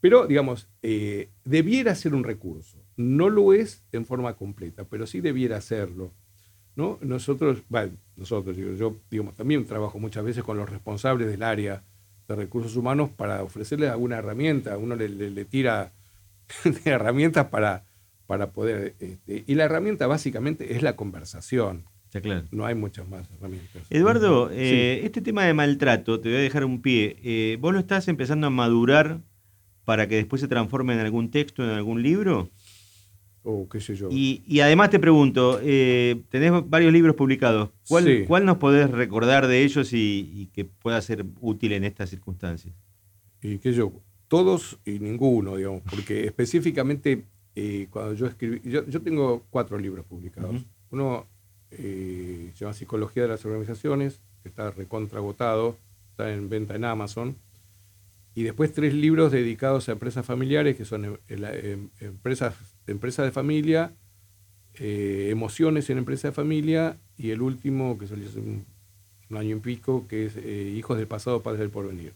Pero, 0.02 0.28
digamos, 0.28 0.68
eh, 0.82 1.30
debiera 1.44 1.94
ser 1.96 2.13
un 2.15 2.24
recurso. 2.24 2.78
No 2.98 3.30
lo 3.30 3.54
es 3.54 3.84
en 3.92 4.06
forma 4.06 4.36
completa, 4.36 4.84
pero 4.86 5.06
sí 5.08 5.22
debiera 5.22 5.62
serlo. 5.62 6.13
¿no? 6.76 6.98
Nosotros, 7.02 7.63
bueno, 7.70 7.94
nosotros, 8.15 8.56
digo, 8.56 8.72
yo 8.74 8.96
digamos, 9.12 9.36
también 9.36 9.65
trabajo 9.65 10.00
muchas 10.00 10.24
veces 10.24 10.44
con 10.44 10.58
los 10.58 10.70
responsables 10.70 11.28
del 11.28 11.44
área 11.44 11.84
de 12.28 12.36
recursos 12.36 12.76
humanos 12.76 13.10
para 13.10 13.44
ofrecerles 13.44 13.89
alguna 13.89 14.18
herramienta. 14.18 14.78
Uno 14.78 14.96
le, 14.96 15.10
le- 15.10 15.30
le 15.32 15.46
tira 15.46 15.92
herramientas 16.86 17.48
para, 17.48 17.86
para 18.28 18.52
poder... 18.52 18.96
este, 19.00 19.44
y 19.48 19.56
la 19.56 19.65
herramienta 19.65 20.08
básicamente 20.08 20.74
es 20.76 20.82
la 20.84 20.96
conversación. 20.96 21.86
Está 22.10 22.22
claro. 22.22 22.48
No 22.52 22.65
hay 22.65 22.74
muchas 22.74 23.08
más 23.08 23.30
herramientas. 23.38 23.84
Eduardo, 23.91 24.50
Sí. 24.50 24.56
eh, 24.58 25.02
este 25.06 25.22
tema 25.22 25.45
de 25.45 25.54
maltrato, 25.54 26.19
te 26.19 26.30
voy 26.30 26.39
a 26.39 26.41
dejar 26.41 26.65
un 26.65 26.82
pie. 26.82 27.17
Eh, 27.24 27.58
¿Vos 27.62 27.72
lo 27.72 27.80
estás 27.80 28.08
empezando 28.08 28.48
a 28.48 28.50
madurar 28.50 29.22
para 29.86 30.08
que 30.08 30.15
después 30.15 30.41
se 30.41 30.48
transforme 30.48 30.93
en 30.93 31.00
algún 31.02 31.30
texto, 31.30 31.63
en 31.63 31.69
algún 31.69 32.02
libro? 32.02 32.50
O 33.43 33.69
qué 33.69 33.80
sé 33.80 33.95
yo. 33.95 34.10
Y, 34.12 34.41
y 34.48 34.60
además 34.62 34.89
te 34.89 34.98
pregunto, 35.00 35.60
eh, 35.62 36.22
tenés 36.30 36.52
varios 36.67 36.91
libros 36.91 37.15
publicados. 37.15 37.69
¿Cuál, 37.88 38.04
Sí. 38.06 38.24
cuál 38.28 38.43
nos 38.43 38.58
podés 38.58 38.89
recordar 38.89 39.48
de 39.48 39.63
ellos 39.63 39.93
y, 39.93 40.32
y 40.34 40.45
que 40.48 40.65
pueda 40.65 41.00
ser 41.02 41.26
útil 41.41 41.74
en 41.74 41.84
estas 41.84 42.10
circunstancias? 42.10 42.74
y 43.41 43.58
que 43.60 43.72
yo, 43.72 43.93
todos 44.28 44.80
y 44.84 45.00
ninguno, 45.00 45.56
digamos, 45.56 45.82
porque 45.89 46.26
específicamente 46.26 47.24
eh, 47.56 47.88
cuando 47.89 48.13
yo 48.15 48.26
escribí, 48.28 48.60
yo, 48.69 48.86
yo 48.88 49.02
tengo 49.02 49.45
cuatro 49.50 49.78
libros 49.78 50.06
publicados. 50.06 50.65
Uno 50.91 51.26
eh, 51.71 52.51
se 52.55 52.65
llama 52.65 52.73
Psicología 52.73 53.23
de 53.23 53.29
las 53.29 53.45
Organizaciones, 53.45 54.19
que 54.43 54.49
está 54.49 54.71
recontragotado, 54.71 55.77
está 56.12 56.34
en 56.34 56.49
venta 56.49 56.75
en 56.75 56.86
Amazon. 56.86 57.36
Y 58.36 58.43
después 58.43 58.73
tres 58.73 58.93
libros 58.93 59.32
dedicados 59.32 59.89
a 59.89 59.93
empresas 59.93 60.25
familiares, 60.25 60.75
que 60.77 60.86
son 60.86 61.05
em- 61.05 61.17
em- 61.27 61.89
empresas, 61.99 62.55
empresas 62.88 63.25
de 63.25 63.32
familia, 63.32 63.91
eh, 64.75 65.27
emociones 65.32 65.89
en 65.89 65.97
empresa 65.97 66.29
de 66.29 66.34
familia, 66.34 66.97
y 67.17 67.32
el 67.32 67.41
último, 67.41 67.97
que 67.97 68.08
salió 68.08 68.27
hace 68.27 68.39
un, 68.39 68.65
año 69.36 69.58
y 69.58 69.60
pico, 69.60 70.08
que 70.08 70.25
es 70.25 70.38
eh, 70.38 70.73
Hijos 70.75 70.97
del 70.97 71.05
pasado, 71.05 71.43
Padres 71.43 71.60
del 71.60 71.69
porvenir. 71.69 72.13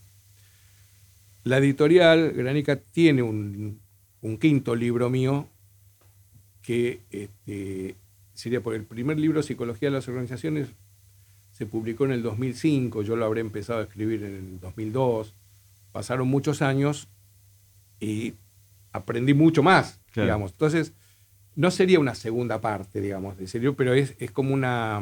La 1.44 1.58
editorial 1.58 2.32
Granica 2.32 2.78
tiene 2.78 3.22
un, 3.22 3.80
un 4.22 4.38
quinto 4.38 4.76
libro 4.76 5.10
mío 5.12 5.48
que 6.64 7.02
este, 7.12 7.96
sería 8.34 8.62
por 8.62 8.74
el 8.76 8.84
primer 8.84 9.20
libro, 9.20 9.44
Psicología 9.44 9.90
de 9.90 9.96
las 9.96 10.08
Organizaciones, 10.08 10.70
se 11.52 11.66
publicó 11.66 12.06
en 12.06 12.12
el 12.12 12.24
2005, 12.24 13.04
yo 13.04 13.16
lo 13.16 13.26
habré 13.26 13.42
empezado 13.42 13.80
a 13.80 13.84
escribir 13.84 14.24
en 14.24 14.36
el 14.36 14.60
2002, 14.60 15.34
pasaron 15.92 16.28
muchos 16.28 16.62
años 16.62 17.08
y 18.00 18.34
aprendí 18.92 19.34
mucho 19.34 19.62
más, 19.64 20.00
Claro. 20.12 20.26
digamos. 20.28 20.52
Entonces, 20.52 20.94
no 21.56 21.70
sería 21.72 22.00
una 22.00 22.16
segunda 22.16 22.60
parte, 22.62 23.02
digamos, 23.02 23.38
de 23.38 23.48
serio, 23.48 23.76
pero 23.76 23.94
es, 23.94 24.16
es 24.20 24.32
como 24.32 24.54
una, 24.54 25.00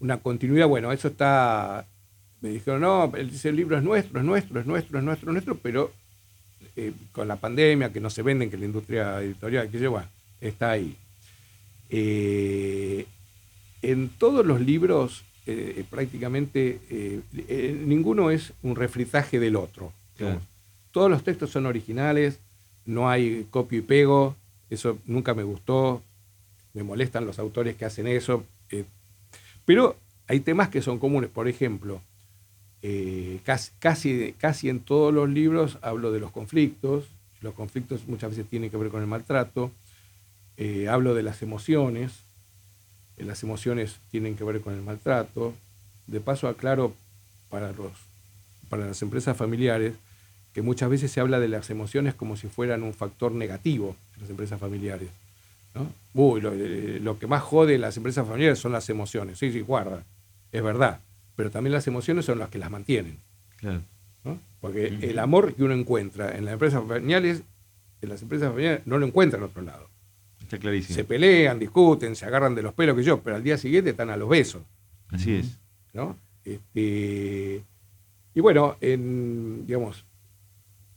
una 0.00 0.16
continuidad. 0.18 0.66
Bueno, 0.68 0.92
eso 0.92 1.08
está. 1.08 1.86
Me 2.40 2.50
dijeron, 2.50 2.80
no, 2.82 3.12
el 3.14 3.56
libro 3.56 3.76
es 3.78 3.82
nuestro, 3.82 4.20
es 4.20 4.24
nuestro, 4.26 4.60
es 4.60 4.66
nuestro, 4.66 4.98
es 4.98 5.04
nuestro, 5.04 5.30
es 5.30 5.32
nuestro, 5.32 5.56
pero 5.58 5.92
eh, 6.76 6.92
con 7.12 7.28
la 7.28 7.36
pandemia, 7.36 7.92
que 7.92 8.00
no 8.00 8.10
se 8.10 8.22
venden, 8.22 8.50
que 8.50 8.58
la 8.58 8.66
industria 8.66 9.20
editorial, 9.20 9.70
que 9.70 9.88
bueno, 9.88 10.08
está 10.40 10.70
ahí. 10.72 10.96
Eh, 11.90 13.06
en 13.82 14.08
todos 14.08 14.44
los 14.44 14.60
libros, 14.60 15.24
eh, 15.46 15.84
prácticamente, 15.88 16.80
eh, 16.90 17.84
ninguno 17.86 18.30
es 18.30 18.52
un 18.62 18.76
refritaje 18.76 19.38
del 19.38 19.56
otro. 19.56 19.92
Claro. 20.16 20.40
Todos 20.90 21.10
los 21.10 21.22
textos 21.22 21.50
son 21.50 21.66
originales, 21.66 22.40
no 22.84 23.08
hay 23.08 23.46
copio 23.50 23.78
y 23.78 23.82
pego, 23.82 24.34
eso 24.70 24.98
nunca 25.06 25.34
me 25.34 25.42
gustó, 25.42 26.02
me 26.74 26.82
molestan 26.82 27.26
los 27.26 27.38
autores 27.38 27.76
que 27.76 27.84
hacen 27.84 28.06
eso, 28.06 28.44
pero 29.64 29.96
hay 30.26 30.40
temas 30.40 30.68
que 30.68 30.82
son 30.82 30.98
comunes, 30.98 31.30
por 31.30 31.48
ejemplo, 31.48 32.00
casi, 33.44 33.72
casi, 33.78 34.34
casi 34.38 34.68
en 34.68 34.80
todos 34.80 35.12
los 35.12 35.28
libros 35.28 35.78
hablo 35.82 36.12
de 36.12 36.20
los 36.20 36.32
conflictos, 36.32 37.04
los 37.42 37.54
conflictos 37.54 38.08
muchas 38.08 38.30
veces 38.30 38.46
tienen 38.46 38.70
que 38.70 38.76
ver 38.76 38.88
con 38.88 39.02
el 39.02 39.06
maltrato, 39.06 39.70
eh, 40.56 40.88
hablo 40.88 41.14
de 41.14 41.22
las 41.22 41.42
emociones, 41.42 42.12
eh, 43.16 43.24
las 43.24 43.42
emociones 43.42 43.96
tienen 44.10 44.36
que 44.36 44.44
ver 44.44 44.60
con 44.60 44.74
el 44.74 44.82
maltrato, 44.82 45.54
de 46.06 46.20
paso 46.20 46.48
aclaro 46.48 46.94
para, 47.50 47.72
los, 47.72 47.92
para 48.68 48.86
las 48.86 49.02
empresas 49.02 49.36
familiares 49.36 49.94
que 50.54 50.62
muchas 50.62 50.88
veces 50.88 51.10
se 51.10 51.20
habla 51.20 51.38
de 51.38 51.48
las 51.48 51.68
emociones 51.68 52.14
como 52.14 52.36
si 52.36 52.48
fueran 52.48 52.82
un 52.82 52.94
factor 52.94 53.32
negativo 53.32 53.94
en 54.14 54.22
las 54.22 54.30
empresas 54.30 54.58
familiares. 54.58 55.10
¿no? 55.74 55.92
Uy, 56.14 56.40
lo, 56.40 56.52
eh, 56.54 56.98
lo 57.02 57.18
que 57.18 57.26
más 57.26 57.42
jode 57.42 57.76
las 57.76 57.96
empresas 57.98 58.26
familiares 58.26 58.58
son 58.58 58.72
las 58.72 58.88
emociones. 58.88 59.38
Sí, 59.38 59.52
sí, 59.52 59.60
guarda, 59.60 60.02
es 60.52 60.62
verdad. 60.62 61.00
Pero 61.36 61.50
también 61.50 61.74
las 61.74 61.86
emociones 61.86 62.24
son 62.24 62.38
las 62.38 62.48
que 62.48 62.58
las 62.58 62.70
mantienen. 62.70 63.18
Claro. 63.58 63.82
¿no? 64.24 64.38
Porque 64.62 64.86
el 64.86 65.18
amor 65.18 65.54
que 65.54 65.62
uno 65.62 65.74
encuentra 65.74 66.34
en 66.34 66.46
las 66.46 66.54
empresas 66.54 66.82
familiares, 66.88 67.42
en 68.00 68.08
las 68.08 68.22
empresas 68.22 68.48
familiares 68.48 68.80
no 68.86 68.96
lo 68.96 69.06
encuentra 69.06 69.38
en 69.38 69.44
otro 69.44 69.60
lado. 69.60 69.90
Está 70.46 70.58
clarísimo. 70.58 70.94
Se 70.94 71.02
pelean, 71.02 71.58
discuten, 71.58 72.14
se 72.14 72.24
agarran 72.24 72.54
de 72.54 72.62
los 72.62 72.72
pelos 72.72 72.96
que 72.96 73.02
yo, 73.02 73.20
pero 73.20 73.34
al 73.34 73.42
día 73.42 73.58
siguiente 73.58 73.90
están 73.90 74.10
a 74.10 74.16
los 74.16 74.28
besos. 74.28 74.62
Así 75.10 75.34
es. 75.34 75.58
¿no? 75.92 76.16
Este, 76.44 77.62
y 78.32 78.40
bueno, 78.40 78.76
en, 78.80 79.66
digamos, 79.66 80.04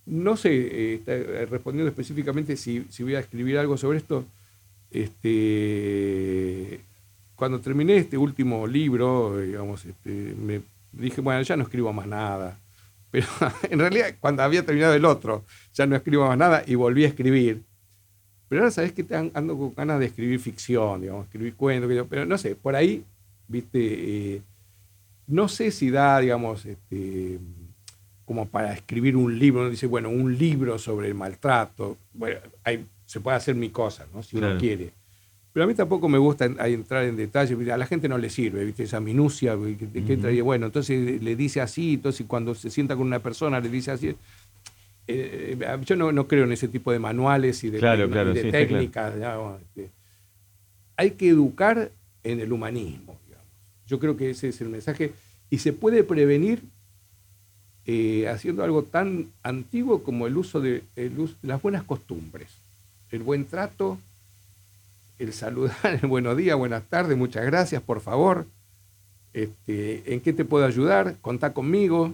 no 0.05 0.37
sé, 0.37 0.51
eh, 0.51 0.93
está, 0.95 1.13
eh, 1.13 1.47
respondiendo 1.47 1.89
específicamente 1.89 2.55
si, 2.57 2.85
si 2.91 3.01
voy 3.01 3.15
a 3.15 3.21
escribir 3.21 3.57
algo 3.57 3.75
sobre 3.75 3.97
esto, 3.97 4.23
este, 4.91 6.81
cuando 7.35 7.59
terminé 7.59 7.97
este 7.97 8.19
último 8.19 8.67
libro, 8.67 9.39
digamos, 9.39 9.83
este, 9.83 10.35
me 10.39 10.61
dije, 10.91 11.21
bueno, 11.21 11.41
ya 11.41 11.57
no 11.57 11.63
escribo 11.63 11.91
más 11.91 12.05
nada. 12.05 12.59
Pero 13.11 13.25
en 13.67 13.79
realidad, 13.79 14.13
cuando 14.19 14.43
había 14.43 14.63
terminado 14.63 14.93
el 14.93 15.05
otro, 15.05 15.43
ya 15.73 15.87
no 15.87 15.95
escribo 15.95 16.27
más 16.27 16.37
nada 16.37 16.63
y 16.67 16.75
volví 16.75 17.05
a 17.05 17.07
escribir. 17.07 17.63
Pero 18.49 18.61
ahora 18.63 18.71
sabes 18.71 18.91
que 18.93 19.03
te 19.03 19.15
an- 19.15 19.31
ando 19.35 19.57
con 19.57 19.73
ganas 19.75 19.99
de 19.99 20.07
escribir 20.07 20.39
ficción, 20.39 21.01
digamos, 21.01 21.25
escribir 21.25 21.53
cuentos, 21.55 22.07
pero 22.09 22.25
no 22.25 22.37
sé, 22.37 22.55
por 22.55 22.75
ahí, 22.75 23.03
viste, 23.47 23.79
eh, 24.35 24.41
no 25.27 25.47
sé 25.47 25.69
si 25.71 25.91
da, 25.91 26.19
digamos, 26.19 26.65
este, 26.65 27.37
como 28.25 28.47
para 28.47 28.73
escribir 28.73 29.15
un 29.15 29.37
libro. 29.37 29.61
Uno 29.61 29.69
dice, 29.69 29.85
bueno, 29.87 30.09
un 30.09 30.35
libro 30.37 30.77
sobre 30.79 31.07
el 31.07 31.13
maltrato. 31.15 31.97
Bueno, 32.13 32.39
hay- 32.63 32.85
se 33.05 33.19
puede 33.19 33.37
hacer 33.37 33.55
mi 33.55 33.69
cosa, 33.69 34.05
¿no? 34.13 34.21
Si 34.23 34.37
Claro. 34.37 34.51
uno 34.53 34.59
quiere. 34.59 34.91
Pero 35.51 35.63
a 35.63 35.67
mí 35.67 35.73
tampoco 35.73 36.07
me 36.09 36.19
gusta 36.19 36.45
entrar 36.45 37.05
en 37.05 37.15
detalle. 37.15 37.71
A 37.71 37.77
la 37.77 37.87
gente 37.87 38.07
no 38.07 38.17
le 38.19 38.29
sirve, 38.29 38.63
¿viste? 38.65 38.83
Esa 38.83 38.99
minucia 38.99 39.55
que, 39.57 39.75
que- 39.91 40.03
que 40.05 40.13
entra 40.13 40.31
y, 40.31 40.41
bueno, 40.41 40.67
entonces 40.67 41.21
le 41.21 41.35
dice 41.35 41.59
así, 41.61 41.95
entonces 41.95 42.25
cuando 42.27 42.53
se 42.55 42.69
sienta 42.69 42.95
con 42.95 43.05
una 43.07 43.19
persona 43.19 43.59
le 43.59 43.69
dice 43.69 43.89
así. 43.91 44.15
Eh, 45.11 45.57
yo 45.85 45.95
no, 45.95 46.11
no 46.11 46.27
creo 46.27 46.43
en 46.43 46.51
ese 46.51 46.67
tipo 46.67 46.91
de 46.91 46.99
manuales 46.99 47.63
y 47.63 47.69
de, 47.71 47.79
Claro, 47.79 48.05
tecno- 48.07 48.11
claro, 48.11 48.31
y 48.31 48.33
de 48.35 48.41
sí, 48.41 48.47
está 48.47 48.57
claro. 48.59 48.73
técnicas. 48.73 49.15
digamos, 49.15 49.61
este. 49.61 49.89
Hay 50.97 51.11
que 51.11 51.29
educar 51.29 51.91
en 52.23 52.39
el 52.39 52.51
humanismo. 52.53 53.17
digamos. 53.25 53.47
Yo 53.87 53.97
creo 53.99 54.15
que 54.17 54.29
ese 54.29 54.49
es 54.49 54.61
el 54.61 54.69
mensaje. 54.69 55.13
Y 55.49 55.57
se 55.59 55.73
puede 55.73 56.03
prevenir 56.03 56.61
eh, 57.87 58.27
haciendo 58.27 58.63
algo 58.63 58.83
tan 58.83 59.29
antiguo 59.41 60.03
como 60.03 60.27
el 60.27 60.37
uso 60.37 60.61
de 60.61 60.83
el 60.95 61.17
us- 61.19 61.35
las 61.41 61.59
buenas 61.59 61.83
costumbres. 61.83 62.49
El 63.09 63.23
buen 63.23 63.45
trato, 63.45 63.97
el 65.17 65.33
saludar, 65.33 65.99
el 66.03 66.07
buenos 66.07 66.37
días, 66.37 66.55
buenas 66.55 66.83
tardes, 66.83 67.17
muchas 67.17 67.45
gracias, 67.47 67.81
por 67.81 67.99
favor. 67.99 68.45
Este, 69.33 70.13
¿En 70.13 70.21
qué 70.21 70.33
te 70.33 70.45
puedo 70.45 70.65
ayudar? 70.65 71.15
Contá 71.21 71.51
conmigo. 71.53 72.13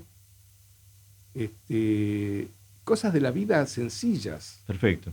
Este, 1.34 2.48
cosas 2.86 3.12
de 3.14 3.20
la 3.20 3.32
vida 3.32 3.66
sencillas. 3.66 4.64
Perfecto. 4.66 5.12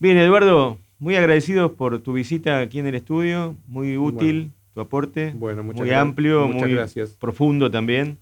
Bien, 0.00 0.16
Eduardo, 0.16 0.78
muy 0.98 1.14
agradecidos 1.14 1.70
por 1.72 2.00
tu 2.00 2.12
visita 2.12 2.58
aquí 2.58 2.80
en 2.80 2.86
el 2.88 2.96
estudio. 2.96 3.54
Muy 3.68 3.96
útil 3.96 4.36
Bueno. 4.36 4.52
tu 4.74 4.80
aporte. 4.80 5.32
Bueno, 5.36 5.62
muchas 5.62 5.80
muy 5.80 5.90
gra- 5.90 6.00
amplio, 6.00 6.46
muchas 6.48 6.62
muy 6.62 6.72
gracias. 6.72 7.10
profundo 7.10 7.70
también. 7.70 8.18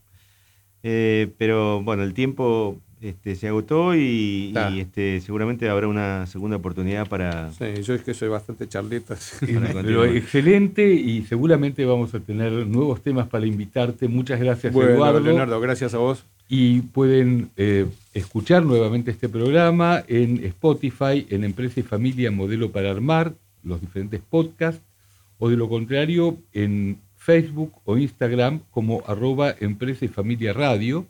Eh, 0.82 1.28
pero 1.38 1.82
bueno, 1.82 2.02
el 2.02 2.12
tiempo 2.14 2.76
este, 3.02 3.34
se 3.34 3.48
agotó 3.48 3.94
y, 3.94 4.52
este, 4.78 5.20
seguramente 5.20 5.68
habrá 5.68 5.88
una 5.88 6.26
segunda 6.26 6.56
oportunidad 6.56 7.06
para, 7.08 7.50
Sí, 7.52 7.82
yo 7.82 7.94
es 7.94 8.02
que 8.02 8.12
soy 8.14 8.28
bastante 8.28 8.66
charleta. 8.68 9.14
Pero 9.46 10.04
excelente 10.04 10.90
y 10.92 11.22
seguramente 11.22 11.84
vamos 11.84 12.14
a 12.14 12.20
tener 12.20 12.50
nuevos 12.66 13.02
temas 13.02 13.28
para 13.28 13.46
invitarte. 13.46 14.08
Muchas 14.08 14.38
gracias, 14.40 14.72
Bueno, 14.72 14.90
Eduardo. 14.92 15.20
Leonardo, 15.20 15.60
gracias 15.60 15.94
a 15.94 15.98
vos. 15.98 16.24
Y 16.52 16.80
pueden 16.80 17.52
eh, 17.56 17.86
escuchar 18.12 18.64
nuevamente 18.64 19.12
este 19.12 19.28
programa 19.28 20.02
en 20.08 20.44
Spotify, 20.46 21.24
en 21.30 21.44
Empresa 21.44 21.78
y 21.78 21.84
Familia 21.84 22.32
Modelo 22.32 22.72
para 22.72 22.90
Armar, 22.90 23.34
los 23.62 23.80
diferentes 23.80 24.20
podcasts, 24.20 24.82
o 25.38 25.48
de 25.48 25.56
lo 25.56 25.68
contrario 25.68 26.38
en 26.52 26.98
Facebook 27.16 27.74
o 27.84 27.96
Instagram 27.96 28.62
como 28.72 29.04
arroba 29.06 29.54
Empresa 29.60 30.04
y 30.04 30.08
Familia 30.08 30.52
Radio, 30.52 31.06